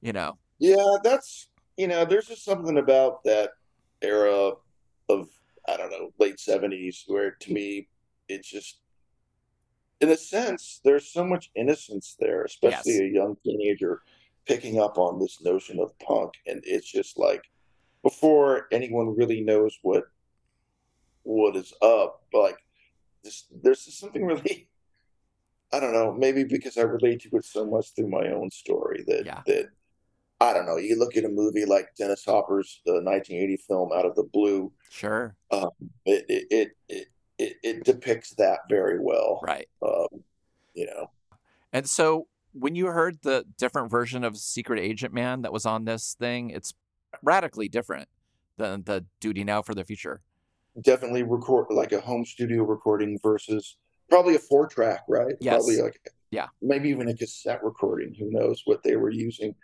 [0.00, 0.38] you know.
[0.58, 3.50] Yeah, that's you know, there's just something about that
[4.00, 4.52] era
[5.08, 5.28] of
[5.68, 7.88] I don't know, late seventies where to me
[8.28, 8.80] it's just
[10.00, 13.00] in a sense there's so much innocence there, especially Yes.
[13.00, 14.02] a young teenager
[14.46, 17.42] picking up on this notion of punk and it's just like
[18.02, 20.04] before anyone really knows what
[21.24, 22.58] what is up, but like
[23.24, 24.68] this there's just something really
[25.72, 29.02] I don't know, maybe because I relate to it so much through my own story
[29.08, 29.42] that Yeah.
[29.46, 29.70] that
[30.38, 30.76] I don't know.
[30.76, 34.70] You look at a movie like Dennis Hopper's the 1980 film Out of the Blue.
[34.90, 35.70] Sure, Um,
[36.04, 37.06] it, it, it it
[37.38, 39.40] it it depicts that very well.
[39.46, 39.68] right.
[39.82, 40.06] Um,
[40.74, 41.10] you know,
[41.72, 45.84] And so when you heard the different version of Secret Agent Man that was on
[45.84, 46.74] this thing, it's
[47.22, 48.08] radically different
[48.58, 50.20] than the Duty Now for the Future.
[50.80, 53.76] Definitely record like a home studio recording versus
[54.10, 55.34] probably a four track, right?
[55.40, 55.54] Yes.
[55.56, 56.48] Probably like Yeah.
[56.60, 58.14] maybe even a cassette recording.
[58.18, 59.54] Who knows what they were using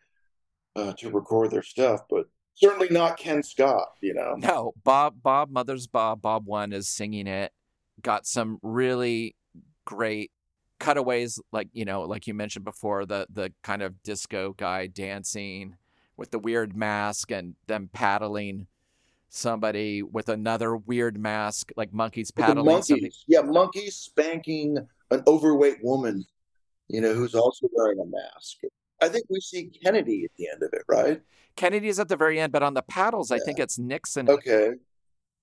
[0.76, 3.88] uh, to record their stuff, but certainly not Ken Scott.
[4.00, 7.52] You know, No, Bob Bob Mother's Bob Bob One is singing it.
[8.02, 9.36] Got some really
[9.84, 10.30] great
[10.78, 15.76] cutaways, like you know, like you mentioned before, the the kind of disco guy dancing
[16.16, 18.66] with the weird mask and them paddling
[19.28, 23.02] somebody with another weird mask, like monkeys paddling something.
[23.02, 24.76] monkeys, yeah, monkeys spanking
[25.10, 26.24] an overweight woman,
[26.88, 28.58] you know, who's also wearing a mask.
[29.00, 31.20] I think we see Kennedy at the end of it, right?
[31.56, 34.28] Kennedy's at the very end, but on the paddles, I think it's Nixon.
[34.28, 34.72] Okay.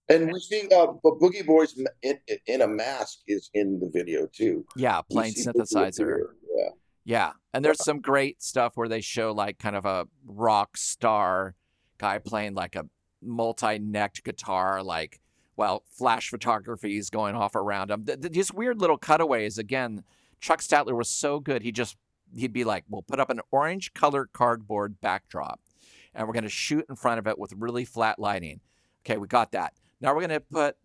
[0.10, 2.18] And we see uh, but Booji Boy's in,
[2.48, 4.66] in a mask is in the video too.
[4.76, 6.18] Yeah, playing synthesizer.
[6.56, 6.70] Yeah.
[7.06, 7.32] Yeah.
[7.54, 11.56] And there's some great stuff where they show like kind of a rock star
[11.98, 12.86] guy playing like a
[13.22, 15.20] multi-necked guitar, like
[15.56, 18.06] well, flash photography is going off around him.
[18.06, 19.58] Th- th- These weird little cutaways.
[19.58, 20.04] Again,
[20.40, 21.64] Chuck Statler was so good.
[21.64, 21.98] He just
[22.34, 25.60] he'd be like, "We'll put up an orange colored cardboard backdrop,
[26.16, 28.62] and we're going to shoot in front of it with really flat lighting."
[29.06, 29.74] Okay, we got that.
[30.02, 30.78] Now we're going to put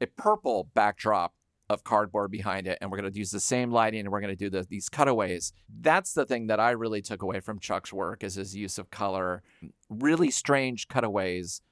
[0.00, 1.34] a purple backdrop
[1.68, 4.36] of cardboard behind it, and we're going to use the same lighting, and we're going
[4.36, 5.52] to do the, these cutaways.
[5.80, 8.90] That's the thing that I really took away from Chuck's work is his use of
[8.90, 9.42] color,
[9.88, 11.62] really strange cutaways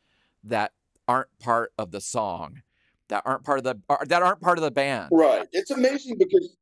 [0.44, 0.72] that
[1.08, 2.62] aren't part of the song,
[3.08, 5.08] that aren't part of the that aren't part of the band.
[5.10, 5.48] Right.
[5.52, 6.56] It's amazing because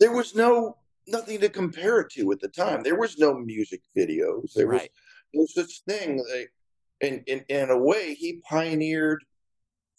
[0.00, 2.82] there was no nothing to compare it to at the time.
[2.82, 4.54] There was no music videos.
[4.54, 4.90] There was Right.
[5.34, 6.18] no such thing.
[6.18, 6.52] Like,
[7.00, 9.22] in, in in a way, he pioneered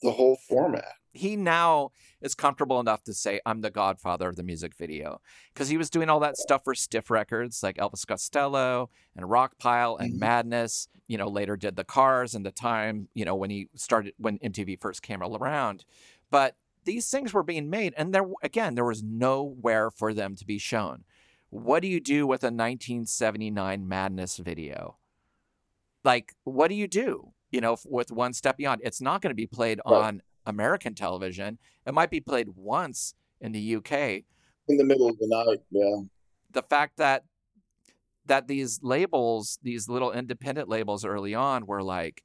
[0.02, 0.94] the whole format.
[1.14, 5.20] he now is comfortable enough to say I'm the godfather of the music video
[5.54, 10.00] because he was doing all that stuff for stiff records like Elvis Costello and Rockpile
[10.00, 10.20] and Mhm.
[10.20, 10.88] Madness.
[11.08, 13.10] You know, later did the Cars and the time.
[13.14, 15.84] You know, when he started when MTV first came around,
[16.30, 20.46] but these things were being made, and there again there was nowhere for them to
[20.46, 21.04] be shown.
[21.50, 24.98] What do you do with a 1979 Madness video?
[26.06, 27.34] Like, what do you do?
[27.52, 29.94] You know, with One Step Beyond, it's not going to be played Right.
[29.96, 31.60] on American television.
[31.86, 34.24] It might be played once in the UK.
[34.68, 36.04] In the middle of the night, yeah.
[36.52, 37.24] The fact that
[38.26, 42.24] that these labels, these little independent labels early on were like,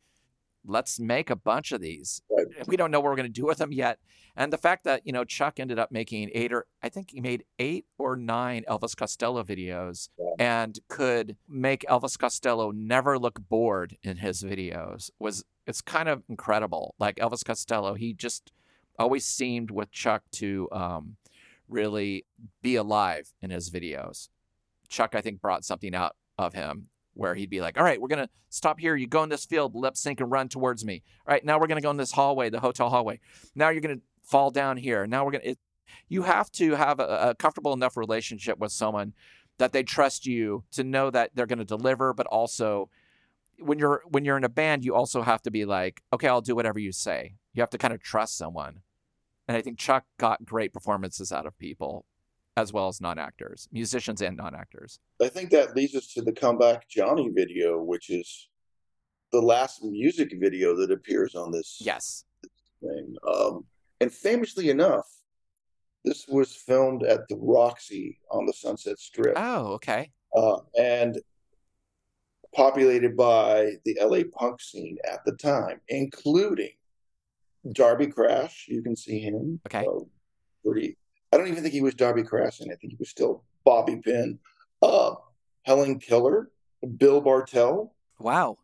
[0.66, 2.22] let's make a bunch of these.
[2.30, 2.46] Right.
[2.66, 3.98] We don't know what we're going to do with them yet.
[4.36, 7.20] And the fact that, you know, Chuck ended up making eight or I think he
[7.20, 10.26] made eight or nine Elvis Costello videos Yeah.
[10.38, 16.22] and could make Elvis Costello never look bored in his videos was it's kind of
[16.28, 16.94] incredible.
[16.98, 18.52] Like Elvis Costello, he just
[18.98, 21.16] always seemed with Chuck to um,
[21.68, 22.24] really
[22.62, 24.28] be alive in his videos.
[24.88, 28.08] Chuck, I think, brought something out of him where he'd be like, "All right, we're
[28.08, 28.96] gonna stop here.
[28.96, 31.02] You go in this field, lip sync, and run towards me.
[31.26, 33.20] All right, now we're gonna go in this hallway, the hotel hallway.
[33.54, 35.06] Now you're gonna fall down here.
[35.06, 35.58] Now we're gonna." It,
[36.08, 39.14] you have to have a, a comfortable enough relationship with someone
[39.58, 42.90] that they trust you to know that they're going to deliver, but also
[43.58, 46.42] when you're when you're in a band, you also have to be like, okay, I'll
[46.42, 47.36] do whatever you say.
[47.54, 48.82] You have to kind of trust someone,
[49.48, 52.04] and I think Chuck got great performances out of people,
[52.56, 54.98] as well as non-actors, musicians and non-actors.
[55.22, 58.48] I think that leads us to the comeback Johnny video, which is
[59.32, 62.24] the last music video that appears on this Yes,
[62.80, 63.14] thing.
[63.28, 63.64] Um,
[64.00, 65.06] and famously enough,
[66.04, 70.10] this was filmed at the Roxy on the Sunset Strip, Oh, okay.
[70.34, 71.18] uh, and
[72.54, 76.70] populated by the LA punk scene at the time, including
[77.72, 78.66] Darby Crash.
[78.68, 79.60] You can see him.
[79.66, 79.84] Okay.
[79.84, 80.04] Uh,
[80.64, 80.96] pretty.
[81.32, 83.96] I don't even think he was Darby Crash, and I think he was still Bobby
[83.96, 84.38] Pin.
[84.82, 85.14] Uh,
[85.64, 86.50] Helen Keller,
[86.96, 88.58] Bill Bartell, Wow.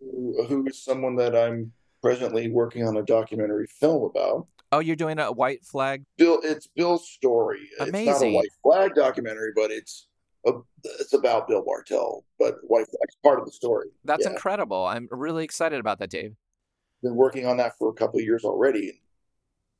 [0.00, 4.46] who, who is someone that I'm presently working on a documentary film about.
[4.72, 6.04] Oh, you're doing a white flag.
[6.16, 7.60] Bill, it's Bill's story.
[7.72, 8.34] It's not a Amazing.
[8.34, 10.08] white flag documentary, but it's
[10.46, 10.52] a,
[11.00, 12.24] it's about Bill Bartell.
[12.38, 13.88] But white flag's part of the story.
[14.04, 14.32] That's Yeah.
[14.32, 14.84] incredible.
[14.84, 16.34] I'm really excited about that, Dave.
[17.02, 19.00] Been working on that for a couple of years already.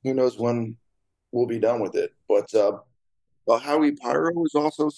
[0.04, 0.76] Who knows when
[1.32, 2.14] we'll be done with it?
[2.28, 2.78] But uh,
[3.48, 4.90] uh, Howie Pyro is also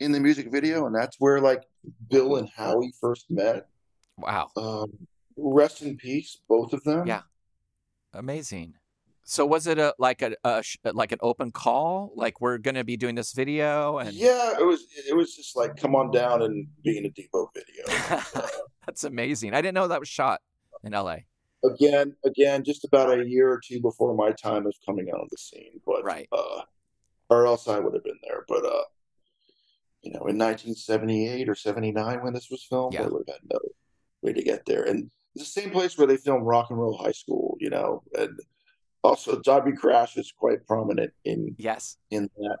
[0.00, 1.64] in the music video, and that's where like
[2.10, 3.68] Bill and Howie first met.
[4.18, 4.50] Wow.
[4.56, 4.92] Um,
[5.36, 7.06] rest in peace, both of them.
[7.06, 7.22] Yeah.
[8.14, 8.74] Amazing.
[9.24, 12.12] So was it a like a, a sh- like an open call?
[12.16, 15.56] Like we're going to be doing this video and Yeah, it was it was just
[15.56, 18.50] like come on down and be in a Devo video.
[18.86, 19.54] That's amazing.
[19.54, 20.40] I didn't know that was shot
[20.82, 21.18] in LA.
[21.64, 25.28] Again, again, just about a year or two before my time of coming out on
[25.30, 26.28] the scene, but Right.
[26.32, 26.62] uh,
[27.30, 28.44] or else I would have been there.
[28.48, 28.84] But uh,
[30.02, 33.04] you know, in 1978 or 79 when this was filmed, Yeah.
[33.04, 33.58] they would have had no
[34.22, 34.82] way to get there.
[34.82, 38.38] And the same place where they filmed Rock and Roll High School, you know, and
[39.02, 41.96] also Darby Crash is quite prominent in Yes.
[42.10, 42.58] in that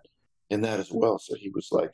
[0.50, 1.18] in that as well.
[1.18, 1.92] So he was like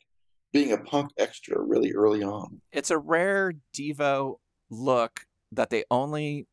[0.51, 2.61] being a punk extra really early on.
[2.71, 4.39] It's a rare Devo
[4.69, 6.47] look that they only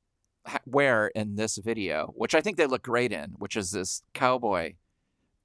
[0.66, 4.74] wear in this video, which I think they look great in, which is this cowboy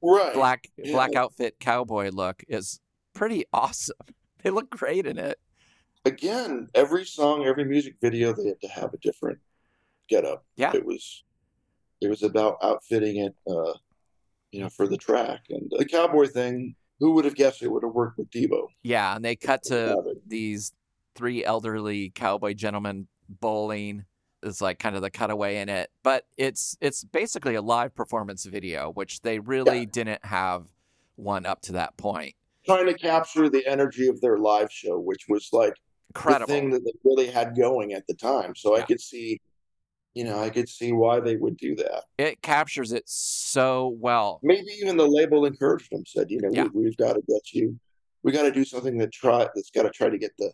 [0.04, 0.34] Right.
[0.34, 0.94] black Yeah.
[0.94, 2.80] black outfit cowboy look is
[3.14, 3.96] pretty awesome.
[4.44, 5.40] They look great in it.
[6.06, 9.38] Again, every song, every music video, they had to have a different
[10.10, 10.44] getup.
[10.56, 10.72] Yeah.
[10.76, 11.24] It was
[12.02, 13.74] it was about outfitting it uh,
[14.52, 15.42] you know, for the track.
[15.50, 18.68] And the cowboy thing, who would have guessed it would have worked with Devo?
[18.82, 20.74] Yeah, and they cut to these
[21.16, 24.06] three elderly cowboy gentlemen bowling
[24.44, 28.46] is like kind of the cutaway in it but it's it's basically a live performance
[28.46, 29.86] video which they really Yeah.
[29.92, 30.68] didn't have
[31.16, 32.36] one up to that point
[32.66, 35.74] Trying to capture the energy of their live show, which was like
[36.10, 38.54] incredible the thing that they really had going at the time.
[38.56, 39.42] So I could see,
[40.14, 42.04] you know, I could see why they would do that.
[42.20, 46.68] it captures it so well Maybe even the label encouraged them, said, you know, Yeah.
[46.72, 47.80] we, we've got to get you,
[48.22, 50.52] we got to do something that try that's got to try to get the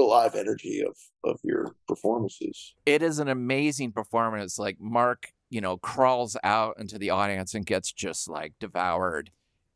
[0.00, 2.74] the live energy of of your performances.
[2.86, 4.58] it is an amazing performance.
[4.58, 9.30] Like mark you know crawls out into the audience and gets just like devoured.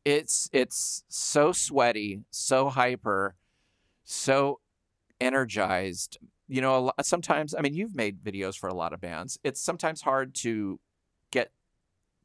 [0.05, 3.37] It's it's so sweaty so hyper
[4.05, 4.61] so
[5.21, 6.17] energized.
[6.49, 9.39] You know sometimes i mean you've made videos for a lot of bands.
[9.45, 10.81] It's sometimes hard to
[11.31, 11.53] get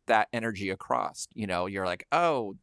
[0.06, 1.28] that energy across.
[1.34, 2.56] You know you're like oh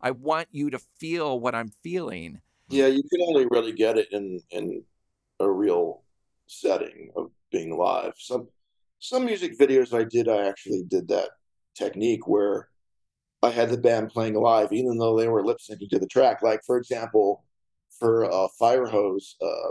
[0.00, 4.08] i want you to feel what i'm feeling Yeah, you can only really get it
[4.12, 4.82] in in
[5.40, 6.02] a real
[6.46, 8.14] setting of being live.
[8.18, 8.48] Some
[8.98, 11.30] some music videos I did, I actually did that
[11.76, 12.68] technique where
[13.42, 16.42] I had the band playing live, even though they were lip syncing to the track.
[16.42, 17.44] Like for example,
[17.98, 19.70] for a Fire Hose uh,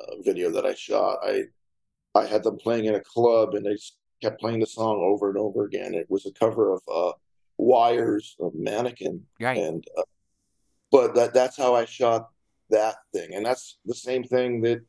[0.00, 1.44] uh, video that I shot, I
[2.14, 3.76] I had them playing in a club, and they
[4.22, 5.94] kept playing the song over and over again.
[5.94, 7.12] It was a cover of uh,
[7.56, 10.02] Wires, of Mannequin, right and uh,
[10.90, 12.30] but that that's how I shot
[12.70, 14.80] that thing, and that's the same thing that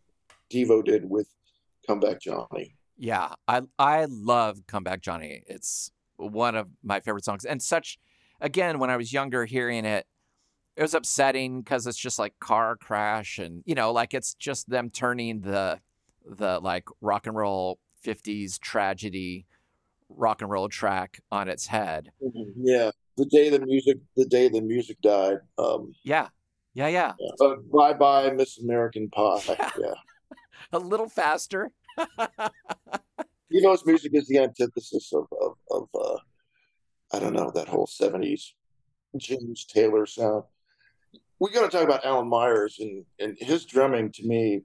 [0.51, 1.27] Devo did with
[1.87, 2.75] Comeback Johnny.
[2.97, 5.43] Yeah, I I love Comeback Johnny.
[5.47, 7.45] It's one of my favorite songs.
[7.45, 7.99] And such
[8.41, 10.05] again, when I was younger hearing it,
[10.75, 14.69] it was upsetting because it's just like car crash and you know, like it's just
[14.69, 15.79] them turning the
[16.25, 19.45] the like rock and roll 50s tragedy
[20.09, 22.11] rock and roll track on its head.
[22.57, 25.39] Yeah, the day the music, the day the music died.
[25.57, 26.29] Um, Yeah.
[26.75, 27.13] Yeah, yeah.
[27.19, 27.55] yeah.
[27.71, 29.39] Bye bye, Miss American Pie.
[29.59, 29.69] Yeah.
[29.79, 29.93] Yeah,
[30.73, 31.71] A little faster.
[33.51, 36.17] Devo's music is the antithesis of of, of uh,
[37.13, 38.51] I don't know that whole '70s
[39.17, 40.43] James Taylor sound.
[41.39, 44.63] We got to talk about Alan Myers and and his drumming to me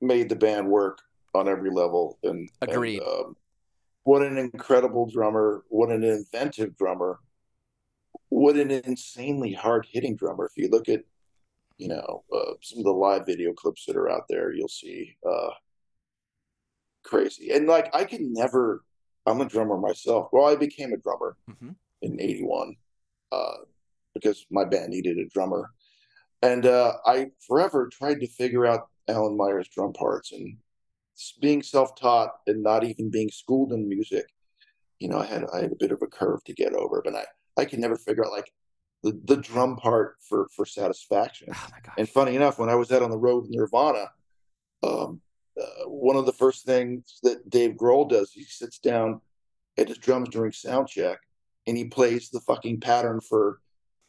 [0.00, 0.98] made the band work
[1.34, 2.18] on every level.
[2.24, 3.02] And and, Agreed.
[3.02, 3.36] um,
[4.02, 5.64] what an incredible drummer!
[5.68, 7.20] What an inventive drummer!
[8.30, 10.46] What an insanely hard hitting drummer!
[10.46, 11.04] If you look at
[11.80, 15.16] you know uh, some of the live video clips that are out there, you'll see
[15.28, 15.50] uh,
[17.02, 17.50] crazy.
[17.50, 18.84] And like I could never.
[19.26, 20.28] I'm a drummer myself.
[20.32, 21.74] Well, I became a drummer Mhm.
[22.02, 22.76] in '81
[23.32, 23.56] uh,
[24.14, 25.70] because my band needed a drummer,
[26.42, 30.56] and uh, I forever tried to figure out Alan Myers drum parts and
[31.40, 34.26] being self-taught and not even being schooled in music.
[34.98, 37.14] You know, I had I had a bit of a curve to get over, but
[37.14, 37.24] I
[37.56, 38.52] I could never figure out like
[39.02, 41.48] the the drum part for for satisfaction.
[41.54, 41.68] Oh.
[41.98, 44.10] And funny enough, when I was out on the road with Nirvana,
[44.82, 45.20] um,
[45.60, 49.20] uh, one of the first things that Dave Grohl does, he sits down
[49.78, 51.18] at his drums during sound check
[51.66, 53.60] and he plays the fucking pattern for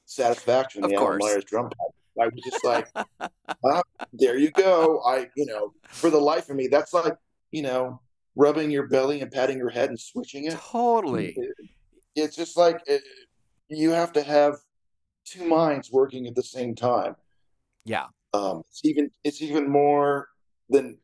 [0.05, 1.23] Satisfaction, Of the Alan course.
[1.23, 1.93] Myers drum pattern.
[2.19, 2.87] I was just like,
[3.65, 3.81] ah,
[4.11, 5.01] there you go.
[5.05, 7.15] I, you know, for the life of me, that's like,
[7.51, 8.01] you know,
[8.35, 10.53] rubbing your belly and patting your head and switching it.
[10.53, 11.37] totally.
[12.15, 13.01] It's just like it,
[13.69, 14.57] you have to have
[15.31, 17.15] two minds working at the same time
[17.85, 18.07] Yeah.
[18.33, 20.27] um, it's even it's even more
[20.69, 20.97] than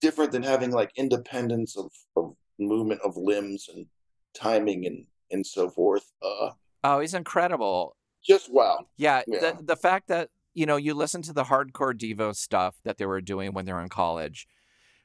[0.00, 3.86] different than having like independence of, of movement of limbs and
[4.34, 6.10] timing and and so forth.
[6.22, 6.50] Uh,
[6.84, 7.96] Oh, he's incredible.
[8.24, 8.86] just wow.
[8.96, 9.40] Yeah, Yeah.
[9.40, 13.06] the the fact that you know you listen to the hardcore Devo stuff that they
[13.06, 14.46] were doing when they were in college,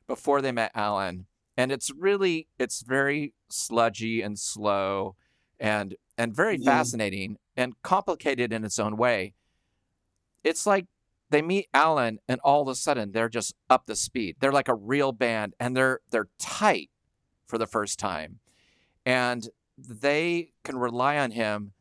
[0.07, 1.25] before they met Alan,
[1.57, 5.15] and it's really it's very sludgy and slow,
[5.59, 6.66] and and very Mhm.
[6.66, 9.34] fascinating and complicated in its own way.
[10.43, 10.88] It's like
[11.30, 14.38] they meet Alan, and all of a sudden they're just up the speed.
[14.39, 16.89] They're like a real band, and they're they're tight
[17.45, 18.39] for the first time,
[19.05, 21.74] and they can rely on him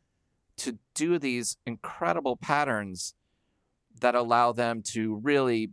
[0.57, 3.13] to do these incredible patterns
[3.99, 5.71] that allow them to really,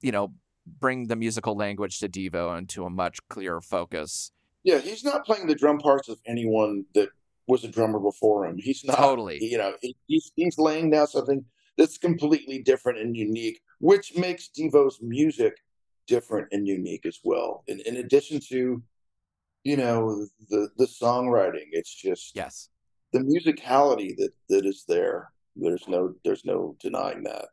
[0.00, 0.34] you know,
[0.66, 4.32] bring the musical language to Devo into a much clearer focus.
[4.62, 7.08] Yeah, he's not playing the drum parts of anyone that
[7.48, 8.56] was a drummer before him.
[8.58, 9.38] He's not Totally.
[9.42, 11.44] You know, he- he's he's laying down something
[11.76, 15.54] that's completely different and unique, which makes Devo's music
[16.06, 17.64] different and unique as well.
[17.66, 18.82] In in addition to,
[19.64, 22.68] you know, the the songwriting, it's just Yes.
[23.12, 25.32] the musicality that that is there.
[25.56, 27.46] There's no there's no denying that.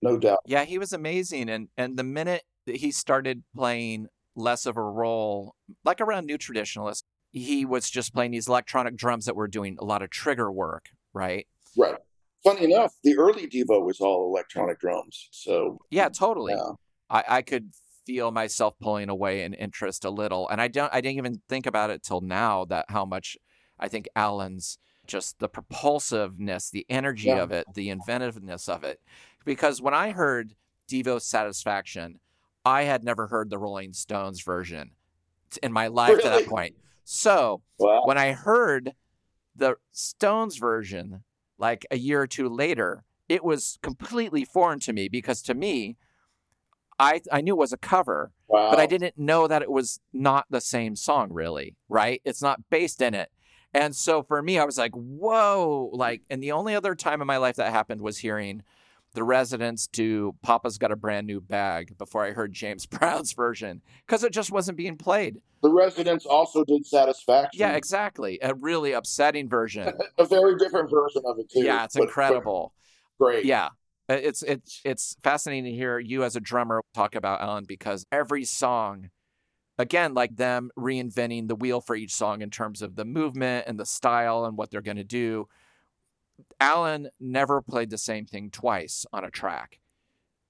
[0.00, 0.40] No doubt.
[0.46, 1.48] Yeah, he was amazing.
[1.50, 6.38] And and the minute that he started playing less of a role, like around New
[6.38, 7.01] Traditionalist,
[7.32, 10.90] he was just playing these electronic drums that were doing a lot of trigger work,
[11.12, 11.46] right?
[11.76, 11.96] Right.
[12.44, 15.28] Funny enough, the early Devo was all electronic drums.
[15.30, 16.52] So Yeah, totally.
[16.54, 16.72] yeah.
[17.08, 17.72] I, I could
[18.04, 20.48] feel myself pulling away in interest a little.
[20.48, 23.36] And I don't I didn't even think about it till now that how much
[23.78, 27.42] I think Alan's just the propulsiveness, the energy Yeah.
[27.42, 29.00] of it, the inventiveness of it.
[29.44, 30.54] Because when I heard
[30.88, 32.18] Devo's Satisfaction,
[32.64, 34.90] I had never heard the Rolling Stones version
[35.62, 36.74] in my life to that point.
[37.04, 38.02] So Wow.
[38.04, 38.94] when I heard
[39.54, 41.24] the Stones version,
[41.58, 45.96] like a year or two later, it was completely foreign to me because to me,
[46.98, 48.70] I I knew it was a cover, Wow.
[48.70, 52.20] but I didn't know that it was not the same song really, right?
[52.24, 53.30] It's not based in it.
[53.74, 57.26] And so for me, I was like, whoa, like, and the only other time in
[57.26, 58.62] my life that happened was hearing
[59.14, 63.82] the residents do Papa's Got a Brand New Bag before I heard James Brown's version
[64.06, 65.40] because it just wasn't being played.
[65.62, 67.60] The Residents also did Satisfaction.
[67.60, 68.38] Yeah, exactly.
[68.42, 69.92] A really upsetting version.
[70.18, 71.62] a very different version of it too.
[71.62, 72.72] yeah, it's but- but incredible.
[73.18, 73.44] great.
[73.44, 73.68] Yeah.
[74.08, 78.44] It's it's it's fascinating to hear you as a drummer talk about Alan because every
[78.44, 79.10] song,
[79.78, 83.78] again, like them reinventing the wheel for each song in terms of the movement and
[83.78, 85.48] the style and what they're going to do.
[86.60, 89.78] Alan never played the same thing twice on a track.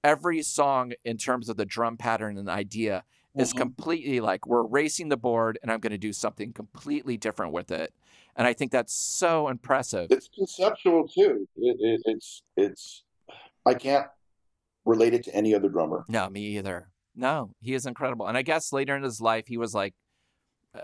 [0.03, 3.03] Every song, in terms of the drum pattern and idea,
[3.35, 3.57] is Mhm.
[3.57, 7.71] completely like we're racing the board and I'm going to do something completely different with
[7.71, 7.93] it.
[8.35, 10.11] And I think that's so impressive.
[10.11, 11.47] It's conceptual too.
[11.55, 13.03] It, it, it's it's.
[13.65, 14.07] I can't
[14.85, 16.03] relate it to any other drummer.
[16.09, 16.89] No, me either.
[17.15, 18.27] No, he is incredible.
[18.27, 19.93] And I guess later in his life, he was like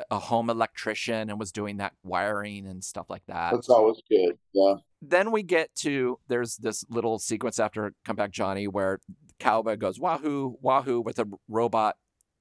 [0.09, 3.51] a- home electrician and was doing that wiring and stuff like that.
[3.53, 4.37] That's always good.
[4.53, 4.75] Yeah.
[5.01, 8.99] Then we get to there's this little sequence after Come Back Johnny where
[9.39, 11.97] Cowboy goes Wahoo, Wahoo with a robot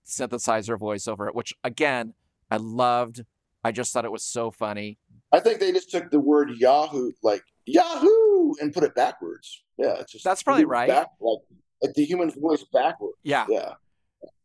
[0.07, 2.15] synthesizer voiceover, which again,
[2.51, 3.25] I loved.
[3.65, 4.99] I just thought it was so funny.
[5.33, 9.63] I think they just took the word Yahoo, like Yahoo, and put it backwards.
[9.77, 10.89] Yeah, it's just That's probably right.
[10.89, 11.39] Back, like
[11.83, 13.17] like the human voice backwards.
[13.23, 13.47] Yeah.
[13.49, 13.75] Yeah.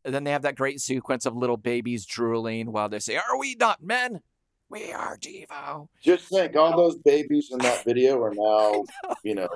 [0.04, 3.38] And then they have that great sequence of little babies drooling while they say, Are
[3.38, 4.20] we not men?
[4.68, 5.88] We are Devo.
[6.02, 8.84] Just think, all those babies in that video are now,
[9.22, 9.48] you know,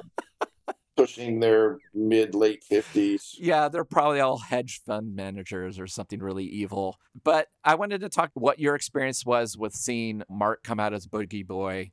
[0.96, 3.34] pushing their mid late fifties.
[3.38, 6.98] Yeah, they're probably all hedge fund managers or something really evil.
[7.24, 11.06] But I wanted to talk what your experience was with seeing Mark come out as
[11.06, 11.92] Booji Boy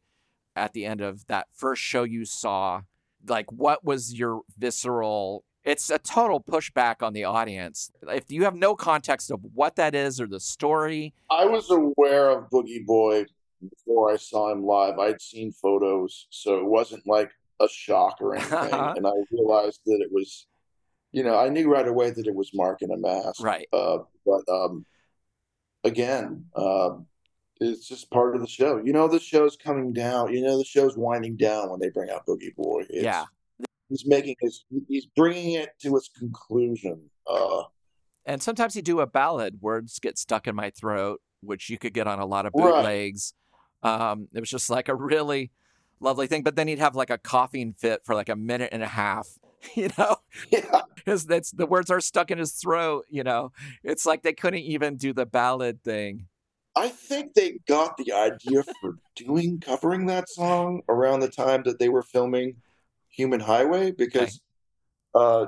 [0.56, 2.82] at the end of that first show you saw.
[3.28, 5.44] Like, what was your visceral?
[5.66, 7.92] It's a total pushback on the audience.
[8.08, 12.30] If you have no context of what that is or the story, I was aware
[12.30, 13.26] of Booji Boy
[13.68, 15.00] before I saw him live.
[15.00, 18.52] I'd seen photos, so it wasn't like a shock or anything.
[18.74, 20.46] and I realized that it was,
[21.12, 23.44] you know, I knew right away that it was Mark in a mask.
[23.44, 23.68] right?
[23.74, 24.86] Uh, but um,
[25.84, 27.08] again, um,
[27.60, 28.82] it's just part of the show.
[28.84, 30.34] You know, the show's coming down.
[30.34, 32.84] You know, the show's winding down when they bring out Booji Boy.
[32.90, 33.26] It's, Yeah.
[33.90, 37.10] He's making his, he's bringing it to its conclusion.
[37.28, 37.64] Uh,
[38.26, 41.94] And sometimes you do a ballad, words get stuck in my throat, which you could
[41.94, 42.74] get on a lot of Right.
[42.74, 43.34] bootlegs.
[43.84, 45.52] Um, it was just like a really
[46.00, 46.44] lovely thing.
[46.44, 49.28] But then he'd have like a coughing fit for like a minute and a half.
[49.74, 50.18] You know,
[50.52, 53.06] yeah, his that's the words are stuck in his throat.
[53.10, 53.52] You know,
[53.84, 56.28] it's like they couldn't even do the ballad thing.
[56.76, 61.80] I think they got the idea for doing covering that song around the time that
[61.80, 62.58] they were filming
[63.16, 64.42] Human Highway because
[65.14, 65.48] uh,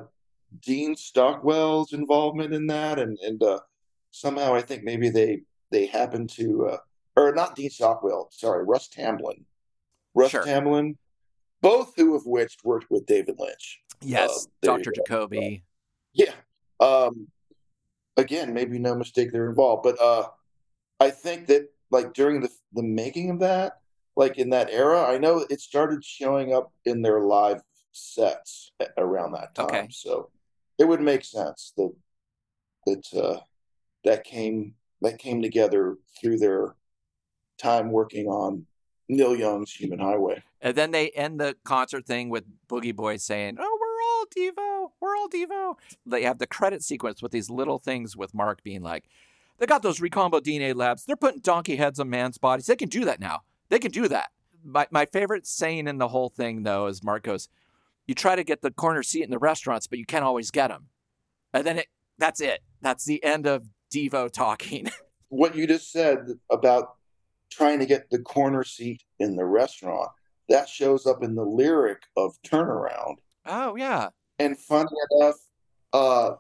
[0.62, 3.60] Dean Stockwell's involvement in that, and and uh,
[4.12, 5.42] somehow I think maybe they
[5.72, 6.78] they happened to uh,
[7.18, 9.46] or not Dean Stockwell, sorry, Russ Tamblyn,
[10.16, 10.44] Russ Sure.
[10.44, 10.98] Tamblyn,
[11.62, 13.82] both who of which worked with David Lynch.
[14.02, 14.92] Yes, there Doctor.
[14.96, 15.64] Jacoby.
[16.14, 16.34] Yeah.
[16.80, 17.28] Um
[18.16, 20.28] again, maybe no mistake they're involved, but uh
[21.00, 23.80] I think that like during the the making of that,
[24.18, 27.62] like in that era, I know it started showing up in their live
[27.92, 29.68] sets around that time.
[29.68, 29.88] Okay.
[29.92, 30.32] So
[30.80, 31.94] it would make sense that
[32.88, 33.40] that uh
[34.04, 36.76] that came that came together through their
[37.60, 38.66] time working on
[39.08, 40.44] Neil Young's Human Highway.
[40.62, 43.88] And then they end the concert thing with Booji Boy saying, "Oh, we're
[44.18, 44.92] all Devo.
[45.00, 45.76] We're all Devo.
[46.08, 49.08] They have the credit sequence with these little things with Mark being like,
[49.60, 51.06] they got those Recombo DNA labs.
[51.06, 52.66] They're putting donkey heads on man's bodies.
[52.66, 53.42] They can do that now.
[53.70, 54.30] They can do that.
[54.64, 57.50] My, my favorite saying in the whole thing, though, is Mark goes,
[58.06, 60.70] You try to get the corner seat in the restaurants, but you can't always get
[60.70, 60.88] them.
[61.54, 61.88] And then it,
[62.18, 62.62] that's it.
[62.82, 64.90] That's the end of Devo talking.
[65.30, 66.96] what you just said about
[67.50, 70.10] trying to get the corner seat in the restaurant,
[70.50, 73.16] that shows up in the lyric of Turnaround.
[73.46, 74.10] Oh, yeah.
[74.40, 75.36] And funny enough,
[75.94, 76.32] uh,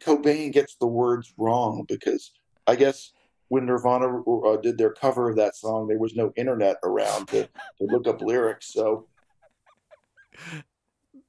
[0.00, 2.32] Cobain gets the words wrong because
[2.66, 3.12] I guess
[3.48, 7.44] when Nirvana uh, did their cover of that song, there was no internet around to,
[7.44, 8.72] to look up lyrics.
[8.72, 9.06] So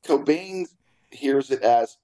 [0.05, 0.67] Cobain
[1.11, 1.97] hears it as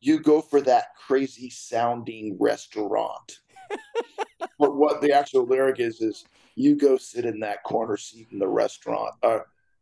[0.00, 3.40] you go for that crazy sounding restaurant.
[4.58, 6.24] but what the actual lyric is is
[6.54, 9.14] you go sit in that corner seat in the restaurant.
[9.22, 9.40] Uh,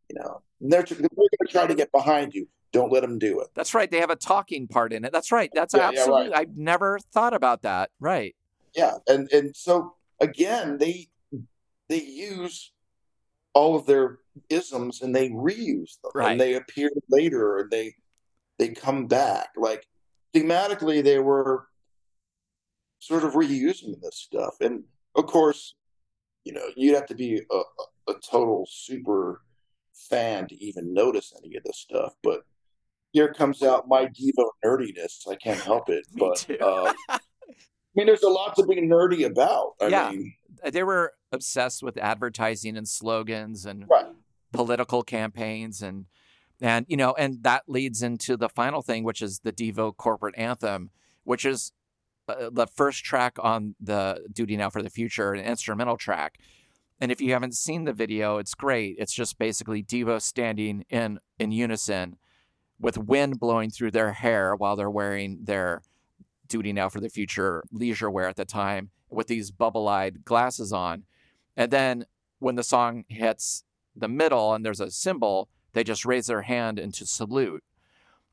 [0.08, 2.46] you know, they're, they're going to try to get behind you.
[2.72, 3.48] Don't let them do it.
[3.54, 3.90] That's right.
[3.90, 5.12] They have a talking part in it.
[5.12, 5.50] That's right.
[5.52, 6.26] That's yeah, absolutely.
[6.26, 6.40] Yeah, right.
[6.40, 7.90] I've never thought about that.
[7.98, 8.36] Right.
[8.74, 11.08] Yeah, and and so again, they
[11.88, 12.72] they use
[13.52, 14.18] all of their
[14.48, 16.32] isms and they reuse them, right.
[16.32, 17.94] and they appear later, and they
[18.58, 19.48] they come back.
[19.56, 19.86] Like
[20.34, 21.66] thematically, they were
[23.00, 25.74] sort of reusing this stuff, and of course,
[26.44, 27.62] you know, you'd have to be a,
[28.10, 29.42] a, total super
[30.08, 32.42] fan to even notice any of this stuff, but
[33.12, 35.28] here comes out my Devo nerdiness.
[35.28, 36.06] I can't help it.
[36.16, 36.92] but uh,
[37.94, 39.74] mean, there's a lot to be nerdy about.
[39.80, 40.10] I yeah.
[40.10, 40.34] mean,
[40.64, 44.06] they were obsessed with advertising and slogans and right.
[44.52, 46.06] political campaigns and
[46.60, 50.36] and you know and that leads into the final thing which is the devo corporate
[50.36, 50.90] anthem
[51.24, 51.72] which is
[52.28, 56.38] uh, the first track on the duty now for the future an instrumental track
[57.00, 61.18] and if you haven't seen the video it's great it's just basically devo standing in
[61.38, 62.16] in unison
[62.78, 65.82] with wind blowing through their hair while they're wearing their
[66.50, 70.72] duty now for the future leisure wear at the time with these bubble eyed glasses
[70.72, 71.04] on.
[71.56, 72.04] And then
[72.38, 73.64] when the song hits
[73.96, 77.64] the middle and there's a cymbal, they just raise their hand into salute.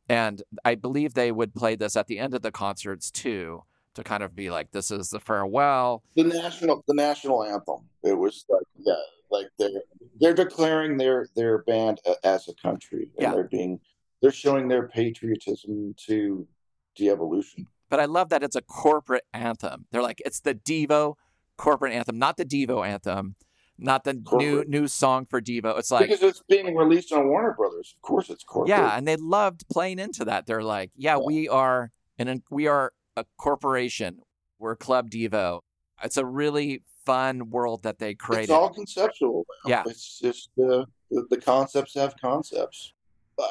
[0.09, 3.63] And I believe they would play this at the end of the concerts too,
[3.93, 7.82] to kind of be like, "This is the farewell." The national, the national anthem.
[8.03, 8.93] It was like, yeah,
[9.30, 9.82] like they're
[10.20, 13.34] they're declaring their their band as a country, and yeah.
[13.34, 13.80] they're being
[14.22, 16.47] they're showing their patriotism to
[16.95, 17.68] de-evolution.
[17.90, 19.86] But I love that it's a corporate anthem.
[19.92, 21.16] They're like, it's the Devo
[21.58, 23.36] corporate anthem, not the Devo anthem,
[23.78, 24.68] not the corporate.
[24.70, 25.78] new new song for Devo.
[25.78, 27.96] It's like because it's being released on Warner Brothers.
[27.98, 28.70] Of course, it's corporate.
[28.70, 30.46] Yeah, and they loved playing into that.
[30.46, 31.26] They're like, yeah, yeah.
[31.26, 34.20] we are and we are a corporation.
[34.60, 35.62] We're Club Devo.
[36.04, 38.44] It's a really fun world that they created.
[38.44, 39.46] It's all conceptual.
[39.66, 42.94] Yeah, it's just uh, the the concepts have concepts.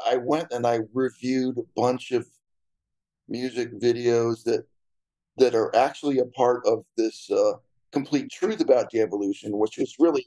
[0.04, 2.26] I went and I reviewed a bunch of
[3.28, 4.64] music videos that
[5.38, 7.52] that are actually a part of this uh,
[7.92, 10.26] complete truth about the evolution, which is really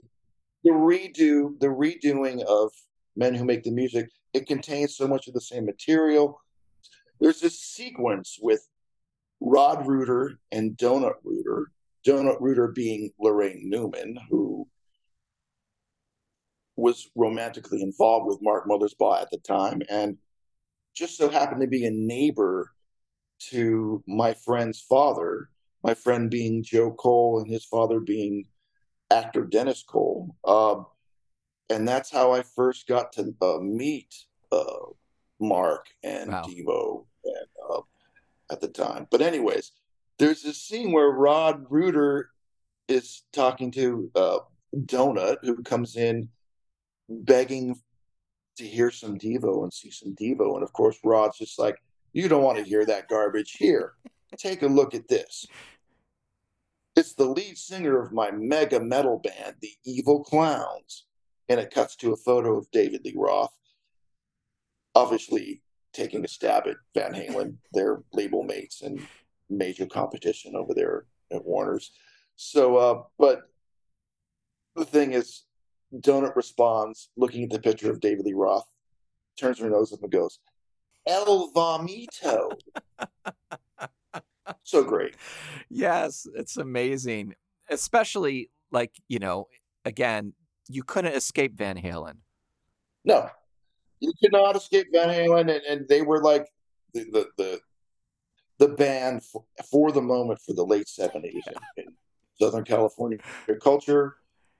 [0.63, 2.71] the redo, the redoing of
[3.15, 4.09] Men Who Make the Music.
[4.33, 6.39] It contains so much of the same material.
[7.19, 8.67] There's this sequence with
[9.41, 11.71] Rod Rooter and Donut Rooter.
[12.05, 14.67] Donut Rooter being Laraine Newman, who
[16.75, 20.17] was romantically involved with Mark Mothersbaugh at the time, and
[20.95, 22.71] just so happened to be a neighbor
[23.51, 25.49] to my friend's father,
[25.83, 28.45] my friend being Joe Cole and his father being
[29.09, 30.35] actor Dennis Cole.
[30.45, 30.85] Um,
[31.69, 34.13] and that's how I first got to uh, meet
[34.51, 34.63] uh,
[35.39, 36.43] Mark and wow.
[36.43, 37.81] Devo and, uh,
[38.51, 39.07] at the time.
[39.09, 39.71] But, anyways,
[40.17, 42.29] there's this scene where Rod Rooter
[42.87, 44.39] is talking to uh,
[44.75, 46.29] Donut, who comes in
[47.07, 47.79] begging
[48.57, 50.55] to hear some Devo and see some Devo.
[50.55, 51.77] And of course, Rod's just like,
[52.13, 53.93] you don't want to hear that garbage here.
[54.37, 55.45] Take a look at this.
[56.95, 61.05] It's the lead singer of my mega metal band, the Evil Clowns.
[61.47, 63.55] And it cuts to a photo of David Lee Roth,
[64.93, 69.01] obviously taking a stab at Van Halen, their label mates and
[69.49, 71.91] major competition over there at Warner's.
[72.35, 73.49] So, uh, but
[74.75, 75.43] the thing is,
[75.93, 78.69] Donut responds, looking at the picture of David Lee Roth,
[79.39, 80.39] turns her nose up and goes,
[81.09, 82.51] El Vomito.
[84.63, 85.15] so great.
[85.69, 87.35] Yes, it's amazing.
[87.69, 89.47] Especially like, you know,
[89.85, 90.33] again,
[90.67, 92.17] you couldn't escape Van Halen.
[93.03, 93.29] No.
[93.99, 96.47] You could not escape Van Halen and, and they were like
[96.93, 97.59] the the the,
[98.59, 101.41] the band for, for, the moment for the late 70s in,
[101.77, 101.85] in
[102.39, 103.17] Southern California
[103.61, 104.17] culture.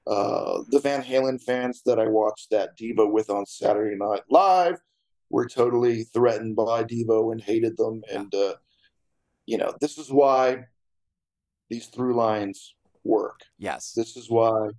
[0.08, 4.80] Uh, the Van Halen fans that I watched that Devo with on Saturday Night Live
[5.30, 8.04] were totally threatened by Devo and hated them.
[8.12, 8.56] And, uh,
[9.46, 10.66] you know, this is why
[11.70, 13.42] these through lines work.
[13.58, 13.94] Yes.
[13.96, 14.70] This is why,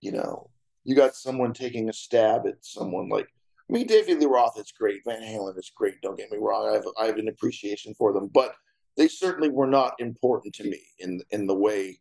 [0.00, 0.50] you know,
[0.84, 3.26] you got someone taking a stab at someone like,
[3.68, 5.00] I mean, David Lee Roth is great.
[5.06, 6.00] Van Halen is great.
[6.02, 6.68] Don't get me wrong.
[6.68, 8.54] I have, I have an appreciation for them, but
[8.96, 11.98] they certainly were not important to me in in the way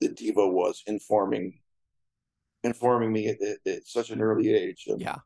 [0.00, 1.60] that Devo was informing
[2.62, 4.84] informing me at, at, at such an early age.
[4.86, 5.16] And Yeah.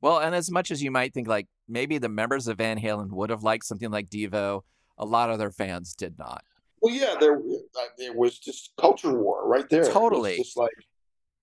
[0.00, 3.10] Well, and as much as you might think, like maybe the members of Van Halen
[3.10, 4.62] would have liked something like Devo,
[4.96, 6.42] a lot of their fans did not.
[6.80, 9.82] Well, yeah, there uh, there was just culture war right there.
[9.82, 10.36] It Totally.
[10.36, 10.70] just like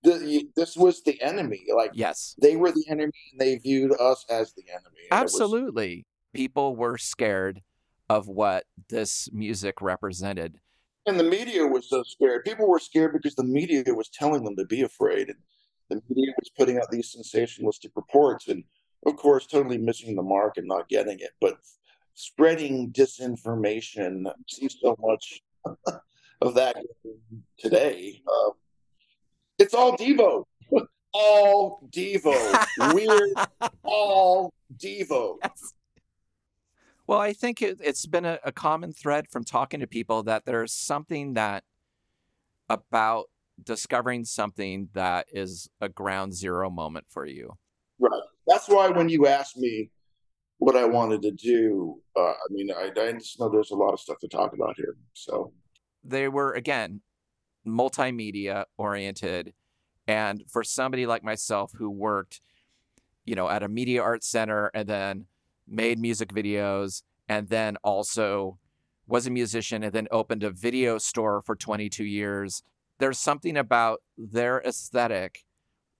[0.03, 1.65] the, this was the enemy.
[1.75, 5.01] Like Yes, they were the enemy, and they viewed us as the enemy.
[5.09, 6.05] It was- absolutely.
[6.33, 7.61] People were scared
[8.09, 10.59] of what this music represented.
[11.07, 12.43] and the media was so scared.
[12.45, 15.37] People were scared because the media was telling them to be afraid, and
[15.89, 18.63] the media was putting out these sensationalistic reports, and
[19.05, 21.31] of course, totally missing the mark and not getting it.
[21.39, 21.57] But
[22.13, 25.41] spreading disinformation, I see so much
[26.41, 26.77] of that
[27.59, 28.21] today.
[28.27, 28.51] Uh,
[29.57, 30.45] it's all Devo,
[31.13, 33.47] all Devo, weird,
[33.83, 35.37] all Devo.
[35.43, 35.73] Yes.
[37.07, 40.45] Well, I think it, it's been a, a common thread from talking to people that
[40.45, 41.63] there's something that
[42.67, 43.25] about
[43.63, 47.57] discovering something that is a ground zero moment for you.
[47.99, 48.21] Right.
[48.47, 49.91] That's why when you asked me
[50.57, 53.93] what I wanted to do, uh, I mean, I, I just know there's a lot
[53.93, 54.95] of stuff to talk about here.
[55.13, 55.53] So,
[56.03, 57.01] They were, again,
[57.67, 59.53] multimedia oriented.
[60.07, 62.41] And for somebody like myself who worked,
[63.25, 65.25] you know, at a media arts center and then
[65.67, 68.59] made music videos and then also
[69.07, 72.63] was a musician and then opened a video store for 22 years,
[72.99, 75.43] there's something about their aesthetic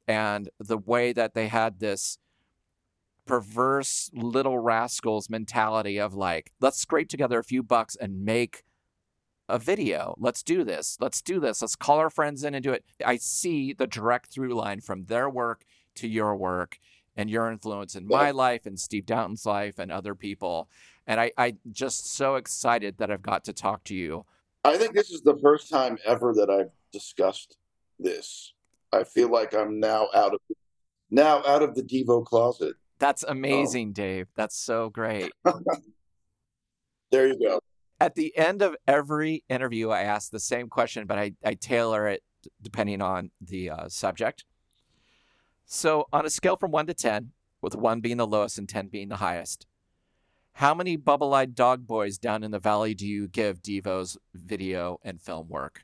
[0.08, 2.18] and the way that they had this
[3.26, 8.64] perverse little rascals mentality of like, let's scrape together a few bucks and make
[9.50, 10.16] a video.
[10.18, 10.98] Let's do this.
[11.00, 11.62] Let's do this.
[11.62, 12.86] Let's call our friends in and do it.
[13.06, 15.66] I see the direct through line from their work
[15.96, 16.80] to your work
[17.16, 20.70] and your influence in my life and Steve Downton's life and other people.
[21.08, 24.26] And I, I just so excited that I've got to talk to you.
[24.66, 27.58] I think this is the first time ever that I've discussed
[28.00, 28.54] this.
[28.92, 30.40] I feel like I'm now out of
[31.12, 32.76] now out of the Devo closet.
[32.98, 34.28] That's amazing, Dave.
[34.36, 35.32] That's so great.
[37.12, 37.60] There you go.
[38.02, 42.08] At the end of every interview, I ask the same question, but I, I tailor
[42.08, 42.24] it
[42.62, 44.44] depending on the uh, subject.
[45.66, 48.88] So, on a scale from one to 10, with one being the lowest and 10
[48.88, 49.66] being the highest,
[50.56, 55.00] how many bubble eyed dog boys down in the valley do you give Devo's video
[55.04, 55.84] and film work?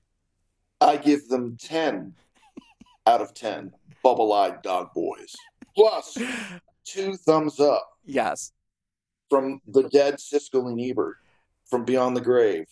[0.79, 2.13] I give them 10
[3.05, 5.35] out of 10 bubble eyed dog boys.
[5.75, 6.17] Plus,
[6.85, 8.53] two thumbs up Yes.
[9.29, 11.17] from the dead Siskel and Ebert
[11.69, 12.65] from Beyond the Grave.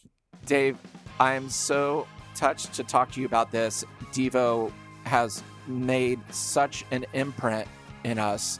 [0.45, 0.77] Dave,
[1.19, 3.83] I am so touched to talk to you about this.
[4.13, 4.71] Devo
[5.03, 7.67] has made such an imprint
[8.05, 8.59] in us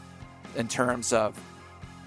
[0.56, 1.38] in terms of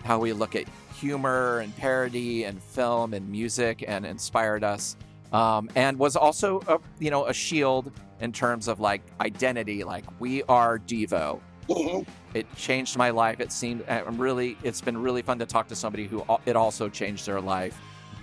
[0.03, 0.65] how we look at
[1.13, 4.95] humor and parody and film and music and inspired us.
[5.33, 7.91] Um, and was also a you know a shield
[8.21, 12.05] in terms of like identity like we are devo Mhm.
[12.35, 15.75] it changed my life it seemed i'm really it's been really fun to talk to
[15.75, 17.75] somebody who it also changed their life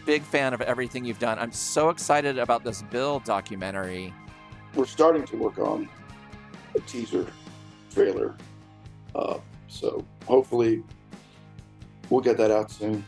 [0.07, 4.15] big fan of everything you've done i'm so excited about this bill documentary
[4.77, 5.89] We're starting to work on
[6.77, 7.27] a teaser
[7.93, 8.37] trailer.
[9.17, 10.85] Uh, so hopefully
[12.11, 13.05] we'll get that out soon.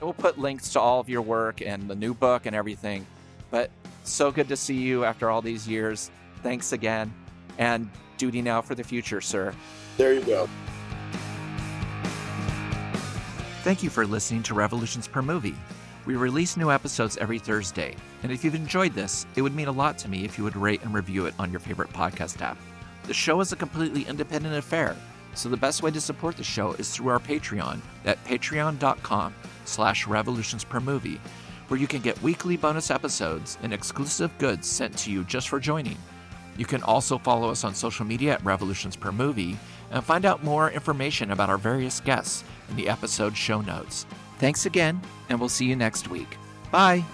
[0.00, 3.04] we'll put links to all of your work and the new book and everything
[3.50, 3.70] but
[4.04, 6.10] so good to see you after all these years
[6.42, 7.12] thanks again
[7.58, 9.52] and duty now for the future sir
[9.96, 10.48] There you go.
[13.62, 15.54] Thank you for listening to Revolutions Per Movie.
[16.06, 19.72] We release new episodes every Thursday, and if you've enjoyed this, it would mean a
[19.72, 22.56] lot to me if you would rate and review it on your favorite podcast app.
[23.08, 24.94] The show is a completely independent affair,
[25.36, 29.34] so the best way to support the show is through our Patreon at patreon.com
[29.64, 31.20] slash revolutions per movie,
[31.68, 35.60] where you can get weekly bonus episodes and exclusive goods sent to you just for
[35.60, 35.96] joining.
[36.56, 39.58] You can also follow us on social media at Revolutions Per Movie
[39.90, 44.06] and find out more information about our various guests in the episode show notes.
[44.38, 46.36] Thanks again, and we'll see you next week.
[46.70, 47.04] Bye.